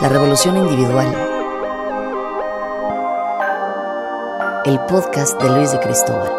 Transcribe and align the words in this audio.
La 0.00 0.10
Revolución 0.10 0.58
Individual. 0.58 1.06
El 4.66 4.78
podcast 4.80 5.40
de 5.40 5.48
Luis 5.48 5.72
de 5.72 5.80
Cristóbal. 5.80 6.30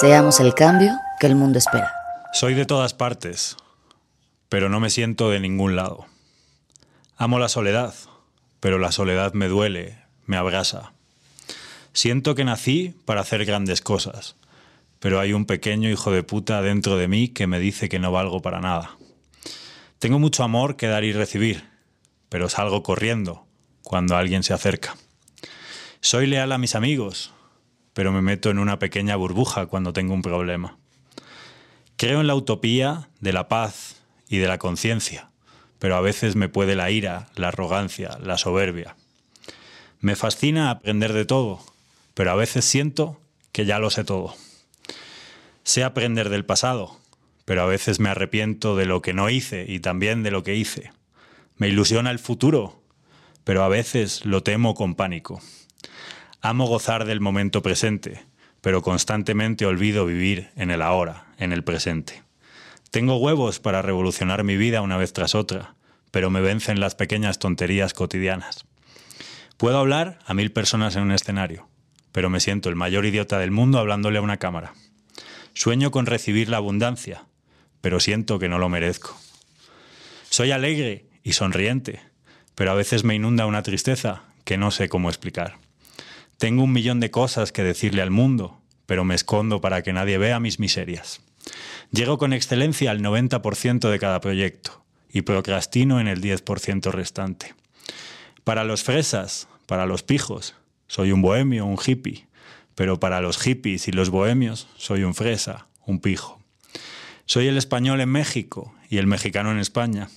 Seamos 0.00 0.40
el 0.40 0.54
cambio 0.54 0.98
que 1.18 1.26
el 1.26 1.36
mundo 1.36 1.58
espera. 1.58 1.99
Soy 2.32 2.54
de 2.54 2.64
todas 2.64 2.94
partes, 2.94 3.56
pero 4.48 4.68
no 4.68 4.78
me 4.78 4.88
siento 4.88 5.30
de 5.30 5.40
ningún 5.40 5.74
lado. 5.74 6.06
Amo 7.16 7.40
la 7.40 7.48
soledad, 7.48 7.92
pero 8.60 8.78
la 8.78 8.92
soledad 8.92 9.34
me 9.34 9.48
duele, 9.48 9.98
me 10.26 10.36
abrasa. 10.36 10.92
Siento 11.92 12.36
que 12.36 12.44
nací 12.44 12.94
para 13.04 13.20
hacer 13.20 13.44
grandes 13.44 13.80
cosas, 13.80 14.36
pero 15.00 15.18
hay 15.18 15.32
un 15.32 15.44
pequeño 15.44 15.90
hijo 15.90 16.12
de 16.12 16.22
puta 16.22 16.62
dentro 16.62 16.96
de 16.96 17.08
mí 17.08 17.28
que 17.28 17.48
me 17.48 17.58
dice 17.58 17.88
que 17.88 17.98
no 17.98 18.12
valgo 18.12 18.40
para 18.40 18.60
nada. 18.60 18.96
Tengo 19.98 20.20
mucho 20.20 20.44
amor 20.44 20.76
que 20.76 20.86
dar 20.86 21.02
y 21.02 21.12
recibir, 21.12 21.64
pero 22.28 22.48
salgo 22.48 22.84
corriendo 22.84 23.44
cuando 23.82 24.16
alguien 24.16 24.44
se 24.44 24.54
acerca. 24.54 24.96
Soy 26.00 26.26
leal 26.26 26.52
a 26.52 26.58
mis 26.58 26.76
amigos, 26.76 27.32
pero 27.92 28.12
me 28.12 28.22
meto 28.22 28.50
en 28.50 28.60
una 28.60 28.78
pequeña 28.78 29.16
burbuja 29.16 29.66
cuando 29.66 29.92
tengo 29.92 30.14
un 30.14 30.22
problema. 30.22 30.79
Creo 32.00 32.22
en 32.22 32.26
la 32.26 32.34
utopía 32.34 33.10
de 33.20 33.34
la 33.34 33.46
paz 33.48 34.00
y 34.26 34.38
de 34.38 34.48
la 34.48 34.56
conciencia, 34.56 35.28
pero 35.78 35.96
a 35.96 36.00
veces 36.00 36.34
me 36.34 36.48
puede 36.48 36.74
la 36.74 36.90
ira, 36.90 37.28
la 37.36 37.48
arrogancia, 37.48 38.16
la 38.22 38.38
soberbia. 38.38 38.96
Me 40.00 40.16
fascina 40.16 40.70
aprender 40.70 41.12
de 41.12 41.26
todo, 41.26 41.62
pero 42.14 42.30
a 42.30 42.36
veces 42.36 42.64
siento 42.64 43.20
que 43.52 43.66
ya 43.66 43.78
lo 43.78 43.90
sé 43.90 44.04
todo. 44.04 44.34
Sé 45.62 45.84
aprender 45.84 46.30
del 46.30 46.46
pasado, 46.46 46.98
pero 47.44 47.60
a 47.60 47.66
veces 47.66 48.00
me 48.00 48.08
arrepiento 48.08 48.76
de 48.76 48.86
lo 48.86 49.02
que 49.02 49.12
no 49.12 49.28
hice 49.28 49.66
y 49.68 49.80
también 49.80 50.22
de 50.22 50.30
lo 50.30 50.42
que 50.42 50.56
hice. 50.56 50.92
Me 51.58 51.68
ilusiona 51.68 52.10
el 52.12 52.18
futuro, 52.18 52.82
pero 53.44 53.62
a 53.62 53.68
veces 53.68 54.24
lo 54.24 54.42
temo 54.42 54.74
con 54.74 54.94
pánico. 54.94 55.42
Amo 56.40 56.66
gozar 56.66 57.04
del 57.04 57.20
momento 57.20 57.60
presente, 57.60 58.24
pero 58.60 58.82
constantemente 58.82 59.66
olvido 59.66 60.04
vivir 60.06 60.50
en 60.56 60.70
el 60.70 60.82
ahora, 60.82 61.26
en 61.38 61.52
el 61.52 61.64
presente. 61.64 62.22
Tengo 62.90 63.16
huevos 63.16 63.60
para 63.60 63.82
revolucionar 63.82 64.44
mi 64.44 64.56
vida 64.56 64.82
una 64.82 64.96
vez 64.96 65.12
tras 65.12 65.34
otra, 65.34 65.74
pero 66.10 66.30
me 66.30 66.40
vencen 66.40 66.80
las 66.80 66.94
pequeñas 66.94 67.38
tonterías 67.38 67.94
cotidianas. 67.94 68.64
Puedo 69.56 69.78
hablar 69.78 70.18
a 70.26 70.34
mil 70.34 70.52
personas 70.52 70.96
en 70.96 71.02
un 71.02 71.12
escenario, 71.12 71.68
pero 72.12 72.30
me 72.30 72.40
siento 72.40 72.68
el 72.68 72.76
mayor 72.76 73.06
idiota 73.06 73.38
del 73.38 73.50
mundo 73.50 73.78
hablándole 73.78 74.18
a 74.18 74.22
una 74.22 74.38
cámara. 74.38 74.74
Sueño 75.54 75.90
con 75.90 76.06
recibir 76.06 76.48
la 76.48 76.56
abundancia, 76.56 77.24
pero 77.80 78.00
siento 78.00 78.38
que 78.38 78.48
no 78.48 78.58
lo 78.58 78.68
merezco. 78.68 79.18
Soy 80.28 80.50
alegre 80.50 81.06
y 81.22 81.32
sonriente, 81.32 82.00
pero 82.54 82.70
a 82.70 82.74
veces 82.74 83.04
me 83.04 83.14
inunda 83.14 83.46
una 83.46 83.62
tristeza 83.62 84.22
que 84.44 84.56
no 84.56 84.70
sé 84.70 84.88
cómo 84.88 85.08
explicar. 85.08 85.58
Tengo 86.40 86.62
un 86.62 86.72
millón 86.72 87.00
de 87.00 87.10
cosas 87.10 87.52
que 87.52 87.62
decirle 87.62 88.00
al 88.00 88.10
mundo, 88.10 88.58
pero 88.86 89.04
me 89.04 89.14
escondo 89.14 89.60
para 89.60 89.82
que 89.82 89.92
nadie 89.92 90.16
vea 90.16 90.40
mis 90.40 90.58
miserias. 90.58 91.20
Llego 91.92 92.16
con 92.16 92.32
excelencia 92.32 92.90
al 92.90 93.02
90% 93.02 93.90
de 93.90 93.98
cada 93.98 94.22
proyecto 94.22 94.82
y 95.12 95.20
procrastino 95.20 96.00
en 96.00 96.08
el 96.08 96.22
10% 96.22 96.92
restante. 96.92 97.54
Para 98.42 98.64
los 98.64 98.82
fresas, 98.84 99.48
para 99.66 99.84
los 99.84 100.02
pijos, 100.02 100.54
soy 100.86 101.12
un 101.12 101.20
bohemio, 101.20 101.66
un 101.66 101.76
hippie, 101.76 102.26
pero 102.74 102.98
para 102.98 103.20
los 103.20 103.36
hippies 103.36 103.86
y 103.86 103.92
los 103.92 104.08
bohemios 104.08 104.66
soy 104.78 105.02
un 105.04 105.14
fresa, 105.14 105.66
un 105.84 106.00
pijo. 106.00 106.40
Soy 107.26 107.48
el 107.48 107.58
español 107.58 108.00
en 108.00 108.08
México 108.08 108.74
y 108.88 108.96
el 108.96 109.06
mexicano 109.06 109.52
en 109.52 109.58
España. 109.58 110.08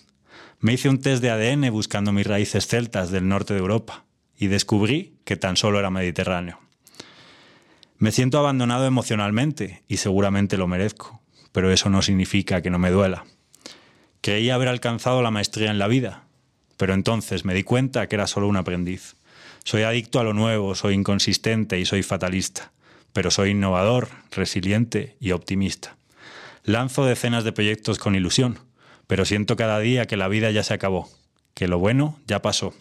Me 0.62 0.72
hice 0.72 0.88
un 0.88 1.02
test 1.02 1.22
de 1.22 1.31
ADN 1.31 1.69
buscando 1.69 2.14
mis 2.14 2.25
raíces 2.25 2.66
celtas 2.66 3.12
del 3.12 3.28
norte 3.28 3.53
de 3.53 3.59
Europa 3.59 4.06
y 4.44 4.48
descubrí 4.48 5.14
que 5.24 5.38
tan 5.38 5.56
solo 5.56 5.80
era 5.80 5.90
mediterráneo. 5.90 6.59
Me 7.98 8.12
siento 8.12 8.38
abandonado 8.38 8.86
emocionalmente 8.86 9.84
y 9.88 9.98
seguramente 9.98 10.58
lo 10.58 10.68
merezco, 10.68 11.22
pero 11.54 11.72
eso 11.72 11.90
no 11.90 12.02
significa 12.02 12.62
que 12.62 12.70
no 12.70 12.78
me 12.78 12.92
duela. 12.92 13.24
Creía 14.20 14.56
haber 14.56 14.68
alcanzado 14.68 15.22
la 15.22 15.31
maestría 15.31 15.72
en 15.72 15.80
la 15.80 15.88
vida, 15.88 16.26
pero 16.76 16.94
entonces 16.94 17.46
me 17.46 17.54
di 17.54 17.64
cuenta 17.64 18.08
que 18.08 18.16
era 18.16 18.28
solo 18.28 18.50
un 18.50 18.58
aprendiz. 18.58 19.16
Soy 19.64 19.84
adicto 19.84 20.20
a 20.20 20.26
lo 20.26 20.34
nuevo, 20.34 20.75
soy 20.75 20.94
inconsistente 20.94 21.80
y 21.80 21.86
soy 21.86 22.04
fatalista, 22.04 22.74
pero 23.14 23.31
soy 23.31 23.52
innovador, 23.52 24.10
resiliente 24.31 25.16
y 25.22 25.31
optimista. 25.31 25.96
Lanzo 26.66 27.06
decenas 27.06 27.46
de 27.46 27.54
proyectos 27.54 27.98
con 27.98 28.16
ilusión, 28.16 28.60
pero 29.08 29.24
siento 29.24 29.56
cada 29.56 29.80
día 29.80 30.06
que 30.06 30.18
la 30.18 30.28
vida 30.28 30.52
ya 30.52 30.64
se 30.64 30.74
acabó, 30.74 31.10
que 31.54 31.70
lo 31.70 31.80
bueno 31.80 32.20
ya 32.28 32.42
pasó 32.42 32.74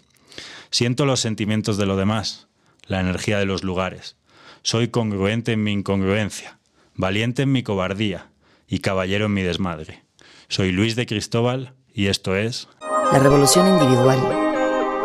Siento 0.70 1.06
los 1.06 1.20
sentimientos 1.20 1.76
de 1.76 1.86
lo 1.86 1.96
demás, 1.96 2.48
la 2.86 3.00
energía 3.00 3.38
de 3.38 3.46
los 3.46 3.62
lugares. 3.62 4.16
Soy 4.62 4.88
congruente 4.88 5.52
en 5.52 5.62
mi 5.62 5.72
incongruencia, 5.72 6.58
valiente 6.94 7.42
en 7.42 7.52
mi 7.52 7.62
cobardía 7.62 8.30
y 8.68 8.78
caballero 8.78 9.26
en 9.26 9.34
mi 9.34 9.42
desmadre. 9.42 10.04
Soy 10.48 10.72
Luis 10.72 10.96
de 10.96 11.06
Cristóbal 11.06 11.74
y 11.92 12.06
esto 12.06 12.36
es... 12.36 12.68
La 13.12 13.18
Revolución 13.18 13.68
Individual, 13.68 14.18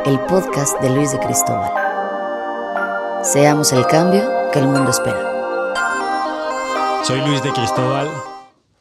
el 0.05 0.19
podcast 0.21 0.79
de 0.81 0.89
Luis 0.89 1.11
de 1.11 1.19
Cristóbal. 1.19 1.71
Seamos 3.23 3.73
el 3.73 3.85
cambio 3.87 4.23
que 4.53 4.59
el 4.59 4.67
mundo 4.67 4.91
espera. 4.91 5.23
Soy 7.03 7.19
Luis 7.21 7.41
de 7.43 7.51
Cristóbal, 7.51 8.09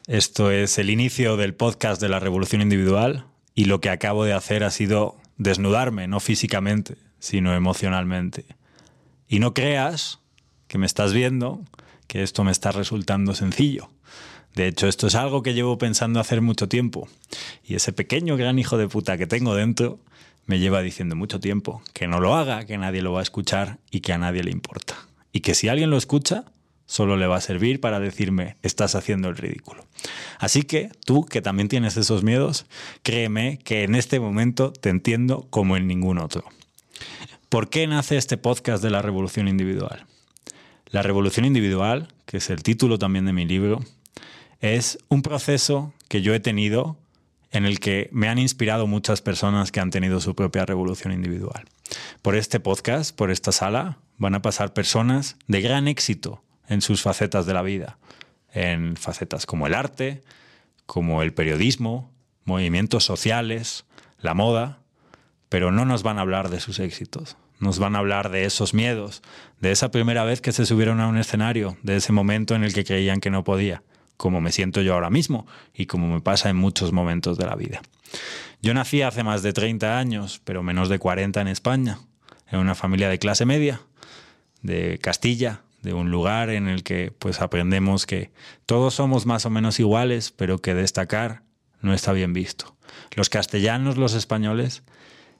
esto 0.07 0.51
es 0.51 0.77
el 0.77 0.89
inicio 0.89 1.35
del 1.35 1.53
podcast 1.53 2.01
de 2.01 2.07
la 2.07 2.21
Revolución 2.21 2.61
Individual 2.61 3.25
y 3.55 3.65
lo 3.65 3.81
que 3.81 3.89
acabo 3.89 4.23
de 4.23 4.31
hacer 4.31 4.63
ha 4.63 4.71
sido 4.71 5.17
desnudarme, 5.37 6.07
no 6.07 6.19
físicamente, 6.19 6.95
sino 7.19 7.53
emocionalmente. 7.53 8.45
Y 9.27 9.39
no 9.39 9.53
creas 9.53 10.19
que 10.67 10.77
me 10.77 10.85
estás 10.85 11.13
viendo 11.13 11.61
que 12.07 12.23
esto 12.23 12.43
me 12.43 12.51
está 12.51 12.71
resultando 12.71 13.35
sencillo. 13.35 13.89
De 14.55 14.67
hecho, 14.67 14.87
esto 14.87 15.07
es 15.07 15.15
algo 15.15 15.43
que 15.43 15.53
llevo 15.53 15.77
pensando 15.77 16.19
hacer 16.19 16.41
mucho 16.41 16.67
tiempo. 16.67 17.07
Y 17.63 17.75
ese 17.75 17.93
pequeño 17.93 18.37
gran 18.37 18.57
hijo 18.57 18.77
de 18.77 18.87
puta 18.87 19.17
que 19.17 19.27
tengo 19.27 19.53
dentro 19.53 19.99
me 20.45 20.59
lleva 20.59 20.81
diciendo 20.81 21.15
mucho 21.15 21.39
tiempo 21.39 21.81
que 21.93 22.07
no 22.07 22.19
lo 22.19 22.35
haga, 22.35 22.65
que 22.65 22.77
nadie 22.77 23.01
lo 23.01 23.11
va 23.11 23.19
a 23.19 23.23
escuchar 23.23 23.79
y 23.91 23.99
que 23.99 24.13
a 24.13 24.17
nadie 24.17 24.43
le 24.43 24.51
importa. 24.51 24.95
Y 25.31 25.41
que 25.41 25.53
si 25.53 25.67
alguien 25.67 25.89
lo 25.89 25.97
escucha, 25.97 26.45
solo 26.87 27.17
le 27.17 27.27
va 27.27 27.37
a 27.37 27.41
servir 27.41 27.79
para 27.79 27.99
decirme, 27.99 28.57
estás 28.63 28.95
haciendo 28.95 29.29
el 29.29 29.37
ridículo. 29.37 29.85
Así 30.39 30.63
que 30.63 30.89
tú, 31.05 31.25
que 31.25 31.41
también 31.41 31.67
tienes 31.67 31.97
esos 31.97 32.23
miedos, 32.23 32.65
créeme 33.03 33.59
que 33.63 33.83
en 33.83 33.93
este 33.93 34.19
momento 34.19 34.73
te 34.73 34.89
entiendo 34.89 35.45
como 35.51 35.77
en 35.77 35.85
ningún 35.85 36.17
otro. 36.17 36.45
¿Por 37.49 37.69
qué 37.69 37.85
nace 37.85 38.17
este 38.17 38.37
podcast 38.37 38.81
de 38.81 38.89
la 38.89 39.01
revolución 39.01 39.47
individual? 39.47 40.05
La 40.89 41.01
revolución 41.03 41.45
individual, 41.45 42.07
que 42.25 42.37
es 42.37 42.49
el 42.49 42.63
título 42.63 42.97
también 42.97 43.25
de 43.25 43.33
mi 43.33 43.45
libro, 43.45 43.81
es 44.61 44.97
un 45.09 45.21
proceso 45.21 45.93
que 46.07 46.21
yo 46.21 46.33
he 46.33 46.39
tenido 46.39 46.97
en 47.51 47.65
el 47.65 47.79
que 47.79 48.09
me 48.11 48.29
han 48.29 48.39
inspirado 48.39 48.87
muchas 48.87 49.21
personas 49.21 49.71
que 49.71 49.79
han 49.79 49.91
tenido 49.91 50.19
su 50.19 50.35
propia 50.35 50.65
revolución 50.65 51.13
individual. 51.13 51.65
Por 52.21 52.35
este 52.35 52.59
podcast, 52.59 53.15
por 53.15 53.31
esta 53.31 53.51
sala, 53.51 53.97
van 54.17 54.35
a 54.35 54.41
pasar 54.41 54.73
personas 54.73 55.37
de 55.47 55.61
gran 55.61 55.87
éxito, 55.87 56.43
en 56.67 56.81
sus 56.81 57.01
facetas 57.01 57.45
de 57.45 57.53
la 57.53 57.61
vida, 57.61 57.97
en 58.51 58.95
facetas 58.97 59.45
como 59.45 59.67
el 59.67 59.73
arte, 59.73 60.23
como 60.85 61.21
el 61.21 61.33
periodismo, 61.33 62.11
movimientos 62.45 63.03
sociales, 63.03 63.85
la 64.19 64.33
moda, 64.33 64.79
pero 65.49 65.71
no 65.71 65.85
nos 65.85 66.03
van 66.03 66.17
a 66.17 66.21
hablar 66.21 66.49
de 66.49 66.59
sus 66.59 66.79
éxitos, 66.79 67.37
nos 67.59 67.79
van 67.79 67.95
a 67.95 67.99
hablar 67.99 68.29
de 68.29 68.45
esos 68.45 68.73
miedos, 68.73 69.21
de 69.59 69.71
esa 69.71 69.91
primera 69.91 70.23
vez 70.23 70.41
que 70.41 70.51
se 70.51 70.65
subieron 70.65 70.99
a 70.99 71.07
un 71.07 71.17
escenario, 71.17 71.77
de 71.83 71.97
ese 71.97 72.11
momento 72.11 72.55
en 72.55 72.63
el 72.63 72.73
que 72.73 72.85
creían 72.85 73.19
que 73.19 73.29
no 73.29 73.43
podía, 73.43 73.83
como 74.17 74.41
me 74.41 74.51
siento 74.51 74.81
yo 74.81 74.93
ahora 74.93 75.09
mismo 75.09 75.45
y 75.73 75.85
como 75.85 76.07
me 76.07 76.21
pasa 76.21 76.49
en 76.49 76.55
muchos 76.57 76.91
momentos 76.91 77.37
de 77.37 77.45
la 77.45 77.55
vida. 77.55 77.81
Yo 78.61 78.73
nací 78.73 79.01
hace 79.01 79.23
más 79.23 79.43
de 79.43 79.53
30 79.53 79.97
años, 79.97 80.41
pero 80.43 80.63
menos 80.63 80.89
de 80.89 80.99
40 80.99 81.41
en 81.41 81.47
España, 81.47 81.99
en 82.49 82.59
una 82.59 82.75
familia 82.75 83.09
de 83.09 83.19
clase 83.19 83.45
media, 83.45 83.81
de 84.61 84.97
Castilla, 84.99 85.61
de 85.87 85.93
un 85.93 86.11
lugar 86.11 86.49
en 86.49 86.67
el 86.67 86.83
que 86.83 87.11
pues 87.17 87.41
aprendemos 87.41 88.05
que 88.05 88.29
todos 88.65 88.93
somos 88.93 89.25
más 89.25 89.45
o 89.45 89.49
menos 89.49 89.79
iguales, 89.79 90.31
pero 90.31 90.59
que 90.59 90.73
destacar 90.73 91.43
no 91.81 91.93
está 91.93 92.11
bien 92.11 92.33
visto. 92.33 92.75
Los 93.15 93.29
castellanos, 93.29 93.97
los 93.97 94.13
españoles, 94.13 94.83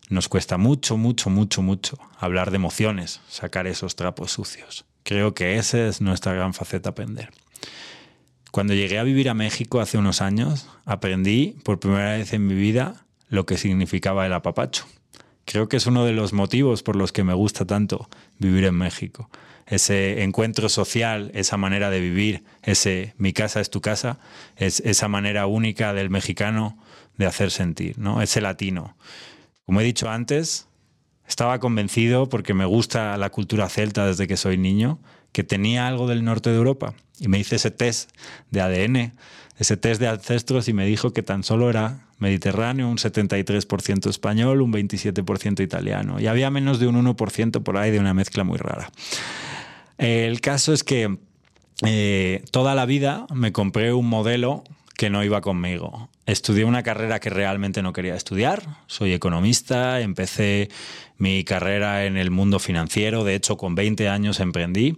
nos 0.10 0.30
cuesta 0.30 0.58
mucho, 0.58 0.96
mucho, 0.96 1.30
mucho, 1.30 1.62
mucho 1.62 2.00
hablar 2.18 2.52
de 2.52 2.56
emociones, 2.56 3.20
sacar 3.28 3.68
esos 3.68 3.98
trapos 3.98 4.32
sucios. 4.32 4.86
Creo 5.04 5.34
que 5.34 5.58
esa 5.58 5.86
es 5.86 6.00
nuestra 6.00 6.34
gran 6.34 6.54
faceta 6.54 6.90
aprender. 6.90 7.30
Cuando 8.52 8.74
llegué 8.74 9.00
a 9.00 9.04
vivir 9.04 9.30
a 9.30 9.34
México 9.34 9.82
hace 9.82 9.98
unos 9.98 10.22
años, 10.22 10.68
aprendí 10.86 11.58
por 11.64 11.80
primera 11.80 12.14
vez 12.14 12.32
en 12.32 12.48
mi 12.48 12.56
vida 12.56 13.06
lo 13.28 13.46
que 13.46 13.58
significaba 13.58 14.26
el 14.26 14.34
apapacho. 14.34 14.86
Creo 15.48 15.70
que 15.70 15.78
es 15.78 15.88
uno 15.88 16.04
de 16.04 16.12
los 16.12 16.34
motivos 16.34 16.84
por 16.84 16.98
los 16.98 17.14
que 17.14 17.24
me 17.24 17.34
gusta 17.34 17.64
tanto 17.64 18.10
vivir 18.38 18.66
en 18.66 18.76
México. 18.76 19.30
Ese 19.66 20.24
encuentro 20.24 20.68
social, 20.68 21.32
esa 21.34 21.56
manera 21.56 21.90
de 21.90 22.02
vivir, 22.02 22.44
ese 22.64 23.14
mi 23.18 23.32
casa 23.32 23.62
es 23.62 23.70
tu 23.70 23.80
casa, 23.80 24.20
es 24.58 24.82
esa 24.82 25.08
manera 25.08 25.48
única 25.48 25.94
del 25.94 26.10
mexicano 26.10 26.78
de 27.16 27.28
hacer 27.28 27.50
sentir, 27.50 27.98
¿no? 27.98 28.22
Ese 28.22 28.42
latino. 28.42 28.98
Como 29.66 29.80
he 29.80 29.86
dicho 29.86 30.10
antes, 30.10 30.68
estaba 31.26 31.60
convencido, 31.62 32.28
porque 32.28 32.54
me 32.54 32.66
gusta 32.66 33.16
la 33.16 33.30
cultura 33.30 33.70
celta 33.70 34.06
desde 34.06 34.28
que 34.28 34.36
soy 34.36 34.58
niño, 34.58 35.00
que 35.38 35.44
tenía 35.44 35.86
algo 35.86 36.08
del 36.08 36.24
norte 36.24 36.50
de 36.50 36.56
Europa. 36.56 36.96
Y 37.20 37.28
me 37.28 37.38
hice 37.38 37.58
ese 37.58 37.70
test 37.70 38.10
de 38.50 38.60
ADN, 38.60 39.14
ese 39.60 39.78
test 39.78 40.02
de 40.02 40.08
ancestros, 40.08 40.68
y 40.68 40.74
me 40.74 40.84
dijo 40.88 41.14
que 41.14 41.22
tan 41.22 41.44
solo 41.44 41.70
era 41.70 42.08
mediterráneo, 42.18 42.90
un 42.90 42.98
73% 42.98 44.10
español, 44.10 44.64
un 44.64 44.74
27% 44.74 45.62
italiano. 45.62 46.20
Y 46.20 46.26
había 46.26 46.50
menos 46.50 46.80
de 46.80 46.88
un 46.88 46.96
1% 46.96 47.62
por 47.62 47.78
ahí 47.78 47.92
de 47.92 48.00
una 48.00 48.16
mezcla 48.16 48.44
muy 48.44 48.58
rara. 48.58 48.90
El 50.00 50.42
caso 50.42 50.74
es 50.74 50.84
que 50.84 51.20
eh, 51.86 52.44
toda 52.50 52.74
la 52.74 52.88
vida 52.88 53.28
me 53.32 53.52
compré 53.52 53.94
un 53.94 54.10
modelo 54.10 54.64
que 54.96 55.12
no 55.12 55.24
iba 55.24 55.42
conmigo. 55.42 56.10
Estudié 56.28 56.66
una 56.66 56.84
carrera 56.84 57.22
que 57.22 57.30
realmente 57.30 57.82
no 57.82 57.94
quería 57.94 58.14
estudiar. 58.14 58.62
Soy 58.88 59.14
economista, 59.14 60.02
empecé 60.02 60.68
mi 61.18 61.46
carrera 61.46 62.06
en 62.06 62.18
el 62.18 62.32
mundo 62.32 62.60
financiero, 62.60 63.24
de 63.24 63.34
hecho 63.34 63.56
con 63.56 63.76
20 63.76 64.10
años 64.10 64.42
emprendí. 64.42 64.98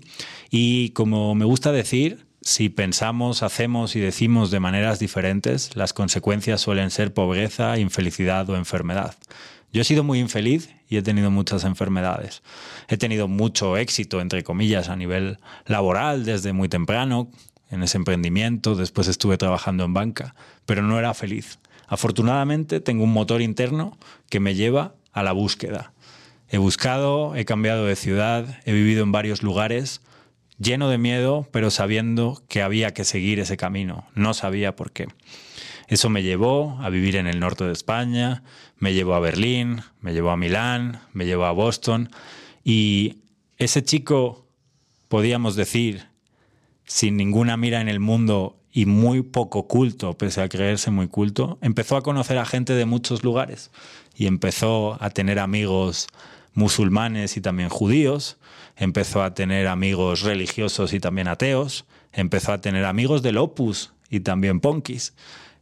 Y 0.50 0.90
como 0.90 1.36
me 1.36 1.46
gusta 1.46 1.72
decir, 1.72 2.26
si 2.42 2.70
pensamos, 2.70 3.44
hacemos 3.44 3.96
y 3.96 4.00
decimos 4.00 4.50
de 4.50 4.60
maneras 4.60 4.98
diferentes, 4.98 5.76
las 5.76 5.94
consecuencias 5.94 6.62
suelen 6.62 6.90
ser 6.90 7.14
pobreza, 7.14 7.78
infelicidad 7.78 8.50
o 8.50 8.58
enfermedad. 8.58 9.16
Yo 9.72 9.84
he 9.84 9.86
sido 9.86 10.04
muy 10.04 10.18
infeliz 10.18 10.74
y 10.90 10.98
he 10.98 11.04
tenido 11.04 11.30
muchas 11.30 11.64
enfermedades. 11.64 12.42
He 12.88 12.98
tenido 12.98 13.28
mucho 13.28 13.78
éxito, 13.78 14.20
entre 14.20 14.44
comillas, 14.44 14.90
a 14.90 14.96
nivel 14.96 15.38
laboral 15.68 16.26
desde 16.26 16.54
muy 16.54 16.70
temprano, 16.70 17.30
en 17.70 17.84
ese 17.84 17.98
emprendimiento, 17.98 18.76
después 18.76 19.08
estuve 19.08 19.38
trabajando 19.38 19.84
en 19.86 19.94
banca, 19.94 20.36
pero 20.66 20.82
no 20.82 20.98
era 21.00 21.14
feliz. 21.14 21.60
Afortunadamente 21.88 22.80
tengo 22.80 23.04
un 23.04 23.14
motor 23.14 23.42
interno 23.42 23.98
que 24.30 24.40
me 24.40 24.56
lleva 24.56 24.94
a 25.12 25.24
la 25.24 25.32
búsqueda. 25.32 25.94
He 26.50 26.58
buscado, 26.58 27.36
he 27.36 27.46
cambiado 27.46 27.86
de 27.86 27.96
ciudad, 27.96 28.60
he 28.66 28.74
vivido 28.74 29.04
en 29.04 29.12
varios 29.12 29.44
lugares, 29.44 30.02
lleno 30.58 30.90
de 30.90 30.98
miedo, 30.98 31.48
pero 31.52 31.72
sabiendo 31.72 32.42
que 32.48 32.62
había 32.62 32.94
que 32.94 33.06
seguir 33.06 33.40
ese 33.40 33.58
camino. 33.58 34.08
No 34.16 34.34
sabía 34.34 34.76
por 34.76 34.92
qué. 34.92 35.08
Eso 35.88 36.10
me 36.10 36.22
llevó 36.22 36.78
a 36.82 36.90
vivir 36.90 37.16
en 37.16 37.26
el 37.26 37.40
norte 37.40 37.64
de 37.64 37.72
España, 37.72 38.44
me 38.78 38.94
llevó 38.94 39.16
a 39.16 39.20
Berlín, 39.20 39.82
me 40.02 40.14
llevó 40.14 40.30
a 40.30 40.38
Milán, 40.38 41.02
me 41.14 41.26
llevó 41.26 41.46
a 41.46 41.52
Boston. 41.52 42.12
Y 42.64 43.18
ese 43.58 43.84
chico, 43.84 44.46
podíamos 45.08 45.56
decir, 45.56 46.09
sin 46.90 47.18
ninguna 47.18 47.56
mira 47.56 47.82
en 47.82 47.88
el 47.88 48.00
mundo 48.00 48.58
y 48.72 48.88
muy 48.88 49.22
poco 49.22 49.68
culto, 49.68 50.18
pese 50.18 50.42
a 50.42 50.50
creerse 50.50 50.90
muy 50.90 51.08
culto, 51.08 51.60
empezó 51.62 51.96
a 51.96 52.02
conocer 52.02 52.40
a 52.40 52.46
gente 52.46 52.74
de 52.74 52.86
muchos 52.86 53.24
lugares 53.24 53.70
y 54.16 54.26
empezó 54.26 54.98
a 55.00 55.12
tener 55.12 55.38
amigos 55.38 56.08
musulmanes 56.56 57.38
y 57.38 57.42
también 57.42 57.70
judíos, 57.70 58.40
empezó 58.76 59.22
a 59.22 59.36
tener 59.36 59.68
amigos 59.68 60.22
religiosos 60.22 60.94
y 60.94 61.00
también 61.00 61.28
ateos, 61.28 61.86
empezó 62.12 62.54
a 62.54 62.60
tener 62.60 62.86
amigos 62.86 63.22
del 63.22 63.38
opus 63.38 63.94
y 64.10 64.22
también 64.22 64.60
punkis 64.60 65.14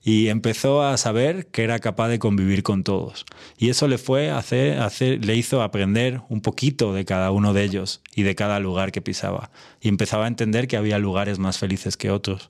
y 0.08 0.30
empezó 0.30 0.84
a 0.84 0.96
saber 0.96 1.48
que 1.48 1.66
era 1.66 1.80
capaz 1.80 2.08
de 2.08 2.18
convivir 2.18 2.64
con 2.64 2.86
todos. 2.86 3.26
Y 3.58 3.68
eso 3.68 3.90
le 3.90 3.98
fue 3.98 4.32
hacer, 4.32 4.80
hacer, 4.80 5.26
le 5.26 5.36
hizo 5.36 5.62
aprender 5.62 6.22
un 6.30 6.40
poquito 6.40 6.94
de 6.94 7.04
cada 7.04 7.30
uno 7.32 7.52
de 7.52 7.66
ellos 7.66 8.02
y 8.16 8.24
de 8.24 8.34
cada 8.34 8.62
lugar 8.62 8.94
que 8.94 9.02
pisaba. 9.02 9.52
Y 9.82 9.90
empezaba 9.90 10.24
a 10.24 10.30
entender 10.30 10.70
que 10.70 10.78
había 10.78 10.98
lugares 10.98 11.40
más 11.40 11.58
felices 11.58 11.98
que 11.98 12.10
otros. 12.10 12.50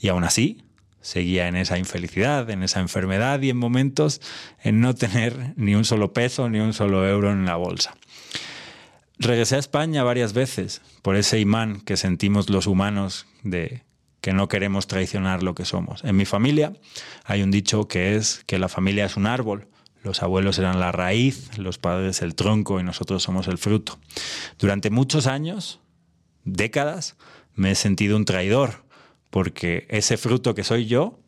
Y 0.00 0.08
aún 0.08 0.24
así, 0.24 0.64
seguía 1.00 1.46
en 1.46 1.54
esa 1.54 1.78
infelicidad, 1.78 2.50
en 2.50 2.64
esa 2.64 2.80
enfermedad 2.80 3.40
y 3.42 3.50
en 3.50 3.58
momentos 3.58 4.20
en 4.60 4.80
no 4.80 4.92
tener 4.96 5.54
ni 5.54 5.76
un 5.76 5.84
solo 5.84 6.12
peso 6.12 6.50
ni 6.50 6.58
un 6.58 6.72
solo 6.72 7.08
euro 7.08 7.30
en 7.30 7.46
la 7.46 7.54
bolsa. 7.54 7.94
Regresé 9.18 9.54
a 9.54 9.60
España 9.60 10.02
varias 10.02 10.32
veces 10.32 10.82
por 11.02 11.14
ese 11.14 11.38
imán 11.38 11.80
que 11.80 11.96
sentimos 11.96 12.50
los 12.50 12.66
humanos 12.66 13.26
de 13.44 13.84
que 14.22 14.32
no 14.32 14.48
queremos 14.48 14.86
traicionar 14.86 15.42
lo 15.42 15.54
que 15.54 15.66
somos. 15.66 16.02
En 16.04 16.16
mi 16.16 16.24
familia 16.24 16.72
hay 17.24 17.42
un 17.42 17.50
dicho 17.50 17.88
que 17.88 18.14
es 18.14 18.44
que 18.46 18.58
la 18.58 18.68
familia 18.68 19.04
es 19.04 19.16
un 19.16 19.26
árbol. 19.26 19.68
Los 20.02 20.22
abuelos 20.22 20.58
eran 20.58 20.80
la 20.80 20.92
raíz, 20.92 21.58
los 21.58 21.78
padres 21.78 22.22
el 22.22 22.34
tronco 22.36 22.80
y 22.80 22.84
nosotros 22.84 23.22
somos 23.22 23.48
el 23.48 23.58
fruto. 23.58 23.98
Durante 24.58 24.90
muchos 24.90 25.26
años, 25.26 25.80
décadas, 26.44 27.16
me 27.54 27.72
he 27.72 27.74
sentido 27.74 28.16
un 28.16 28.24
traidor, 28.24 28.84
porque 29.28 29.86
ese 29.90 30.16
fruto 30.16 30.54
que 30.54 30.64
soy 30.64 30.86
yo 30.86 31.18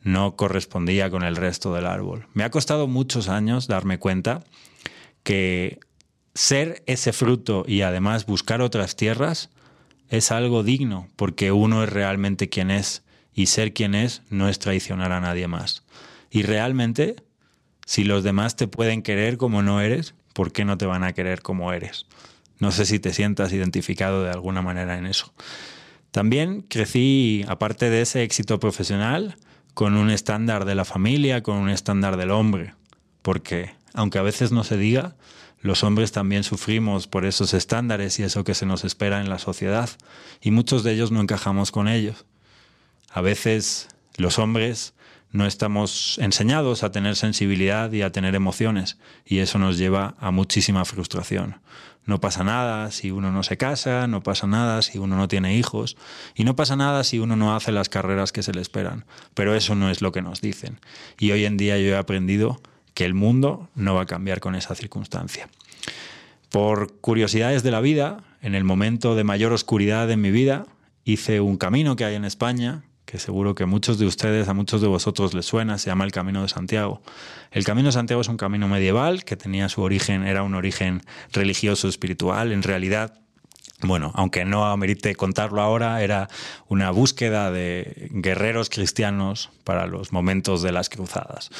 no 0.00 0.34
correspondía 0.34 1.10
con 1.10 1.24
el 1.24 1.36
resto 1.36 1.74
del 1.74 1.86
árbol. 1.86 2.26
Me 2.32 2.44
ha 2.44 2.50
costado 2.50 2.88
muchos 2.88 3.28
años 3.28 3.68
darme 3.68 3.98
cuenta 3.98 4.44
que 5.22 5.78
ser 6.34 6.82
ese 6.86 7.12
fruto 7.12 7.64
y 7.66 7.82
además 7.82 8.24
buscar 8.24 8.62
otras 8.62 8.96
tierras 8.96 9.50
es 10.16 10.30
algo 10.30 10.62
digno, 10.62 11.08
porque 11.16 11.52
uno 11.52 11.84
es 11.84 11.90
realmente 11.90 12.48
quien 12.48 12.70
es, 12.70 13.02
y 13.34 13.46
ser 13.46 13.72
quien 13.72 13.94
es 13.94 14.22
no 14.30 14.48
es 14.48 14.58
traicionar 14.58 15.12
a 15.12 15.20
nadie 15.20 15.48
más. 15.48 15.84
Y 16.30 16.42
realmente, 16.42 17.16
si 17.86 18.04
los 18.04 18.24
demás 18.24 18.56
te 18.56 18.68
pueden 18.68 19.02
querer 19.02 19.36
como 19.36 19.62
no 19.62 19.80
eres, 19.80 20.14
¿por 20.32 20.52
qué 20.52 20.64
no 20.64 20.78
te 20.78 20.86
van 20.86 21.04
a 21.04 21.12
querer 21.12 21.42
como 21.42 21.72
eres? 21.72 22.06
No 22.58 22.70
sé 22.70 22.86
si 22.86 22.98
te 22.98 23.12
sientas 23.12 23.52
identificado 23.52 24.22
de 24.22 24.30
alguna 24.30 24.62
manera 24.62 24.96
en 24.96 25.06
eso. 25.06 25.32
También 26.10 26.62
crecí, 26.62 27.44
aparte 27.48 27.90
de 27.90 28.02
ese 28.02 28.22
éxito 28.22 28.60
profesional, 28.60 29.36
con 29.74 29.96
un 29.96 30.10
estándar 30.10 30.64
de 30.64 30.76
la 30.76 30.84
familia, 30.84 31.42
con 31.42 31.56
un 31.56 31.68
estándar 31.68 32.16
del 32.16 32.30
hombre, 32.30 32.74
porque, 33.22 33.72
aunque 33.92 34.18
a 34.18 34.22
veces 34.22 34.52
no 34.52 34.62
se 34.62 34.76
diga, 34.76 35.16
los 35.64 35.82
hombres 35.82 36.12
también 36.12 36.44
sufrimos 36.44 37.06
por 37.06 37.24
esos 37.24 37.54
estándares 37.54 38.18
y 38.18 38.22
eso 38.22 38.44
que 38.44 38.52
se 38.52 38.66
nos 38.66 38.84
espera 38.84 39.22
en 39.22 39.30
la 39.30 39.38
sociedad, 39.38 39.88
y 40.42 40.50
muchos 40.50 40.84
de 40.84 40.92
ellos 40.92 41.10
no 41.10 41.22
encajamos 41.22 41.70
con 41.70 41.88
ellos. 41.88 42.26
A 43.10 43.22
veces 43.22 43.88
los 44.18 44.38
hombres 44.38 44.92
no 45.30 45.46
estamos 45.46 46.18
enseñados 46.20 46.82
a 46.82 46.92
tener 46.92 47.16
sensibilidad 47.16 47.90
y 47.90 48.02
a 48.02 48.12
tener 48.12 48.34
emociones, 48.34 48.98
y 49.24 49.38
eso 49.38 49.58
nos 49.58 49.78
lleva 49.78 50.16
a 50.20 50.30
muchísima 50.30 50.84
frustración. 50.84 51.62
No 52.04 52.20
pasa 52.20 52.44
nada 52.44 52.90
si 52.90 53.10
uno 53.10 53.32
no 53.32 53.42
se 53.42 53.56
casa, 53.56 54.06
no 54.06 54.22
pasa 54.22 54.46
nada 54.46 54.82
si 54.82 54.98
uno 54.98 55.16
no 55.16 55.28
tiene 55.28 55.56
hijos, 55.56 55.96
y 56.34 56.44
no 56.44 56.56
pasa 56.56 56.76
nada 56.76 57.04
si 57.04 57.20
uno 57.20 57.36
no 57.36 57.56
hace 57.56 57.72
las 57.72 57.88
carreras 57.88 58.32
que 58.32 58.42
se 58.42 58.52
le 58.52 58.60
esperan, 58.60 59.06
pero 59.32 59.54
eso 59.54 59.74
no 59.74 59.88
es 59.88 60.02
lo 60.02 60.12
que 60.12 60.20
nos 60.20 60.42
dicen. 60.42 60.78
Y 61.18 61.30
hoy 61.30 61.46
en 61.46 61.56
día 61.56 61.78
yo 61.78 61.86
he 61.86 61.96
aprendido 61.96 62.60
que 62.94 63.04
el 63.04 63.14
mundo 63.14 63.68
no 63.74 63.94
va 63.94 64.02
a 64.02 64.06
cambiar 64.06 64.40
con 64.40 64.54
esa 64.54 64.74
circunstancia. 64.74 65.48
Por 66.50 67.00
curiosidades 67.00 67.62
de 67.62 67.70
la 67.72 67.80
vida, 67.80 68.18
en 68.40 68.54
el 68.54 68.64
momento 68.64 69.16
de 69.16 69.24
mayor 69.24 69.52
oscuridad 69.52 70.10
en 70.10 70.20
mi 70.20 70.30
vida, 70.30 70.66
hice 71.04 71.40
un 71.40 71.56
camino 71.56 71.96
que 71.96 72.04
hay 72.04 72.14
en 72.14 72.24
España, 72.24 72.84
que 73.04 73.18
seguro 73.18 73.54
que 73.54 73.64
a 73.64 73.66
muchos 73.66 73.98
de 73.98 74.06
ustedes, 74.06 74.48
a 74.48 74.54
muchos 74.54 74.80
de 74.80 74.86
vosotros 74.86 75.34
les 75.34 75.44
suena, 75.44 75.78
se 75.78 75.90
llama 75.90 76.04
el 76.04 76.12
Camino 76.12 76.42
de 76.42 76.48
Santiago. 76.48 77.02
El 77.50 77.64
Camino 77.64 77.88
de 77.88 77.92
Santiago 77.92 78.22
es 78.22 78.28
un 78.28 78.36
camino 78.36 78.68
medieval 78.68 79.24
que 79.24 79.36
tenía 79.36 79.68
su 79.68 79.82
origen, 79.82 80.24
era 80.24 80.42
un 80.42 80.54
origen 80.54 81.02
religioso, 81.32 81.88
espiritual, 81.88 82.52
en 82.52 82.62
realidad 82.62 83.20
bueno, 83.82 84.12
aunque 84.14 84.44
no 84.44 84.64
amerite 84.64 85.14
contarlo 85.14 85.60
ahora, 85.60 86.02
era 86.02 86.28
una 86.68 86.90
búsqueda 86.90 87.50
de 87.50 88.08
guerreros 88.12 88.70
cristianos 88.70 89.50
para 89.62 89.86
los 89.86 90.12
momentos 90.12 90.62
de 90.62 90.72
las 90.72 90.88
cruzadas. 90.88 91.50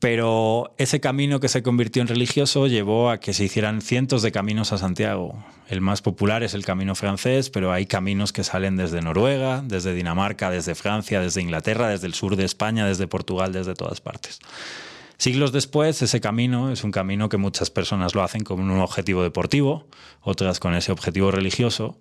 Pero 0.00 0.72
ese 0.78 0.98
camino 0.98 1.40
que 1.40 1.48
se 1.48 1.62
convirtió 1.62 2.00
en 2.00 2.08
religioso 2.08 2.66
llevó 2.66 3.10
a 3.10 3.20
que 3.20 3.34
se 3.34 3.44
hicieran 3.44 3.82
cientos 3.82 4.22
de 4.22 4.32
caminos 4.32 4.72
a 4.72 4.78
Santiago. 4.78 5.44
El 5.68 5.82
más 5.82 6.00
popular 6.00 6.42
es 6.42 6.54
el 6.54 6.64
camino 6.64 6.94
francés, 6.94 7.50
pero 7.50 7.70
hay 7.70 7.84
caminos 7.84 8.32
que 8.32 8.42
salen 8.42 8.78
desde 8.78 9.02
Noruega, 9.02 9.62
desde 9.62 9.92
Dinamarca, 9.92 10.48
desde 10.48 10.74
Francia, 10.74 11.20
desde 11.20 11.42
Inglaterra, 11.42 11.88
desde 11.88 12.06
el 12.06 12.14
sur 12.14 12.36
de 12.36 12.46
España, 12.46 12.86
desde 12.86 13.08
Portugal, 13.08 13.52
desde 13.52 13.74
todas 13.74 14.00
partes. 14.00 14.38
Siglos 15.18 15.52
después, 15.52 16.00
ese 16.00 16.18
camino 16.18 16.72
es 16.72 16.82
un 16.82 16.92
camino 16.92 17.28
que 17.28 17.36
muchas 17.36 17.68
personas 17.68 18.14
lo 18.14 18.22
hacen 18.22 18.42
con 18.42 18.58
un 18.58 18.80
objetivo 18.80 19.22
deportivo, 19.22 19.86
otras 20.22 20.60
con 20.60 20.74
ese 20.74 20.92
objetivo 20.92 21.30
religioso, 21.30 21.98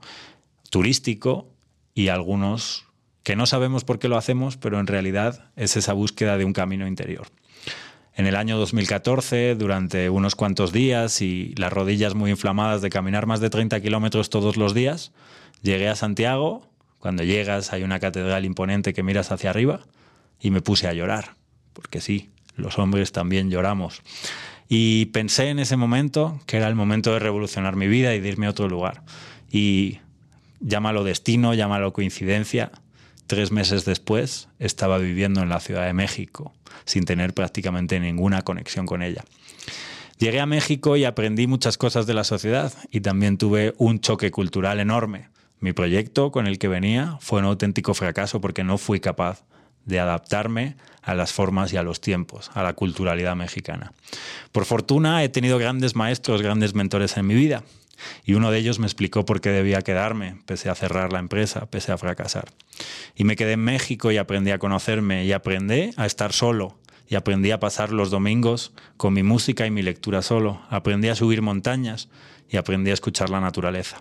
turístico 0.70 1.50
y 1.94 2.08
algunos 2.08 2.86
que 3.24 3.36
no 3.36 3.46
sabemos 3.46 3.84
por 3.84 4.00
qué 4.00 4.08
lo 4.08 4.15
hacemos, 4.15 4.56
pero 4.56 4.79
en 4.79 4.88
realidad 4.88 5.51
es 5.58 5.75
esa 5.75 5.91
búsqueda 5.91 6.38
de 6.38 6.46
un 6.46 6.53
camino 6.53 6.88
interior 6.88 7.27
en 8.19 8.27
el 8.27 8.35
año 8.35 8.57
2014, 8.57 9.55
durante 9.55 10.09
unos 10.09 10.35
cuantos 10.35 10.73
días 10.73 11.21
y 11.21 11.55
las 11.55 11.71
rodillas 11.71 12.15
muy 12.15 12.31
inflamadas 12.31 12.81
de 12.81 12.89
caminar 12.89 13.27
más 13.27 13.39
de 13.39 13.49
30 13.49 13.79
kilómetros 13.79 14.29
todos 14.29 14.57
los 14.57 14.73
días, 14.73 15.13
llegué 15.61 15.88
a 15.88 15.95
Santiago 15.95 16.67
Cuando 16.97 17.23
llegas 17.23 17.71
hay 17.71 17.83
una 17.83 18.01
catedral 18.01 18.43
imponente 18.43 18.93
que 18.93 19.03
miras 19.03 19.31
hacia 19.31 19.51
arriba 19.51 19.79
y 20.41 20.51
me 20.51 20.61
puse 20.61 20.89
a 20.89 20.93
llorar, 20.93 21.35
porque 21.71 22.01
sí, 22.01 22.29
los 22.57 22.77
hombres 22.77 23.13
también 23.13 23.49
lloramos. 23.49 24.01
Y 24.67 25.05
pensé 25.05 25.47
en 25.47 25.59
ese 25.59 25.77
momento 25.77 26.41
que 26.45 26.57
era 26.57 26.67
el 26.67 26.75
momento 26.75 27.13
de 27.13 27.19
revolucionar 27.19 27.77
mi 27.77 27.88
vida 27.88 28.15
y 28.15 28.19
de 28.19 28.27
irme 28.27 28.47
a 28.47 28.49
otro 28.49 28.67
lugar. 28.67 29.01
Y 29.49 29.99
llámalo 30.59 31.05
destino, 31.05 31.53
llámalo 31.53 31.93
coincidencia, 31.93 32.73
tres 33.29 33.51
meses 33.51 33.86
después 33.86 34.50
estaba 34.57 34.98
viviendo 34.98 35.41
en 35.41 35.50
la 35.50 35.59
Ciudad 35.59 35.86
de 35.86 35.93
México, 35.93 36.51
sin 36.83 37.05
tener 37.05 37.36
prácticamente 37.36 38.00
ninguna 38.00 38.41
conexión 38.41 38.88
con 38.88 39.03
ella. 39.03 39.24
Llegué 40.17 40.39
a 40.39 40.48
México 40.48 40.98
y 40.98 41.05
aprendí 41.05 41.45
muchas 41.45 41.77
cosas 41.77 42.07
de 42.07 42.15
la 42.15 42.24
sociedad 42.24 42.74
y 42.89 43.01
también 43.01 43.38
tuve 43.38 43.75
un 43.77 44.00
choque 44.00 44.31
cultural 44.31 44.79
enorme. 44.79 45.29
Mi 45.59 45.74
proyecto 45.74 46.31
con 46.31 46.48
el 46.48 46.57
que 46.57 46.67
venía 46.67 47.17
fue 47.21 47.39
un 47.39 47.45
auténtico 47.45 47.93
fracaso 47.93 48.41
porque 48.41 48.63
no 48.63 48.79
fui 48.79 49.00
capaz 49.00 49.45
de 49.86 50.00
adaptarme 50.00 50.75
a 51.03 51.13
las 51.13 51.31
formas 51.31 51.71
y 51.71 51.77
a 51.77 51.83
los 51.83 52.01
tiempos, 52.01 52.50
a 52.55 52.63
la 52.63 52.74
culturalidad 52.74 53.36
mexicana. 53.36 53.93
Por 54.51 54.65
fortuna 54.65 55.24
he 55.24 55.29
tenido 55.29 55.59
grandes 55.59 55.95
maestros, 55.95 56.41
grandes 56.41 56.74
mentores 56.74 57.15
en 57.15 57.27
mi 57.27 57.36
vida 57.36 57.63
y 58.25 58.34
uno 58.34 58.51
de 58.51 58.60
ellos 58.60 58.79
me 58.79 58.86
explicó 58.86 59.25
por 59.25 59.41
qué 59.41 59.50
debía 59.50 59.82
quedarme, 59.82 60.41
pese 60.46 60.70
a 60.70 60.75
cerrar 60.75 61.13
la 61.13 61.20
empresa, 61.20 61.70
pese 61.70 61.91
a 61.91 61.98
fracasar. 61.98 62.46
Y 63.15 63.24
me 63.24 63.36
quedé 63.36 63.53
en 63.53 63.63
México 63.63 64.12
y 64.12 64.18
aprendí 64.18 64.51
a 64.51 64.60
conocerme 64.60 65.25
y 65.25 65.32
aprendí 65.32 65.91
a 65.98 66.06
estar 66.06 66.34
solo. 66.34 66.77
Y 67.08 67.15
aprendí 67.15 67.50
a 67.50 67.60
pasar 67.60 67.91
los 67.91 68.12
domingos 68.12 68.72
con 68.96 69.13
mi 69.13 69.24
música 69.24 69.65
y 69.65 69.72
mi 69.72 69.82
lectura 69.82 70.22
solo. 70.22 70.62
Aprendí 70.70 71.10
a 71.10 71.15
subir 71.15 71.41
montañas 71.41 72.08
y 72.50 72.58
aprendí 72.58 72.91
a 72.91 72.94
escuchar 72.94 73.32
la 73.32 73.41
naturaleza. 73.41 74.00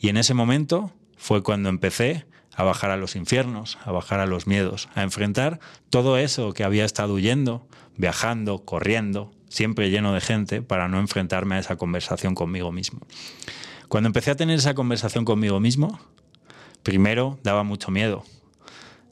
Y 0.00 0.08
en 0.08 0.16
ese 0.16 0.34
momento 0.34 0.92
fue 1.16 1.44
cuando 1.44 1.68
empecé 1.68 2.26
a 2.54 2.64
bajar 2.64 2.90
a 2.90 2.96
los 2.96 3.16
infiernos, 3.16 3.78
a 3.84 3.92
bajar 3.92 4.20
a 4.20 4.26
los 4.26 4.46
miedos, 4.46 4.88
a 4.94 5.02
enfrentar 5.02 5.60
todo 5.90 6.18
eso 6.18 6.52
que 6.52 6.64
había 6.64 6.84
estado 6.84 7.14
huyendo, 7.14 7.66
viajando, 7.96 8.64
corriendo, 8.64 9.32
siempre 9.52 9.90
lleno 9.90 10.14
de 10.14 10.20
gente, 10.20 10.62
para 10.62 10.88
no 10.88 10.98
enfrentarme 10.98 11.56
a 11.56 11.58
esa 11.58 11.76
conversación 11.76 12.34
conmigo 12.34 12.72
mismo. 12.72 13.00
Cuando 13.88 14.08
empecé 14.08 14.30
a 14.30 14.36
tener 14.36 14.58
esa 14.58 14.74
conversación 14.74 15.24
conmigo 15.24 15.60
mismo, 15.60 16.00
primero 16.82 17.38
daba 17.42 17.62
mucho 17.62 17.90
miedo. 17.90 18.24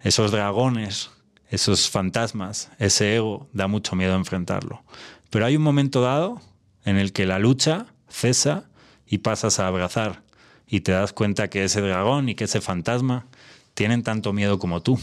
Esos 0.01 0.33
dragones, 0.33 1.11
esos 1.49 1.91
fantasmas, 1.91 2.71
ese 2.79 3.17
ego, 3.17 3.49
da 3.53 3.67
mucho 3.67 3.95
miedo 3.95 4.17
enfrentarlo. 4.17 4.83
Pero 5.29 5.45
hay 5.45 5.57
un 5.57 5.63
momento 5.63 6.01
dado 6.01 6.41
en 6.85 6.97
el 6.97 7.13
que 7.13 7.27
la 7.27 7.39
lucha 7.39 7.87
cesa 8.09 8.71
y 9.07 9.19
pasas 9.19 9.61
a 9.61 9.67
abrazar 9.67 10.23
y 10.67 10.81
te 10.81 10.93
das 10.93 11.13
cuenta 11.13 11.51
que 11.51 11.65
ese 11.65 11.83
dragón 11.83 12.31
y 12.31 12.35
que 12.35 12.45
ese 12.45 12.63
fantasma 12.63 13.27
tienen 13.75 14.03
tanto 14.03 14.33
miedo 14.33 14.59
como 14.59 14.83
tú, 14.83 14.99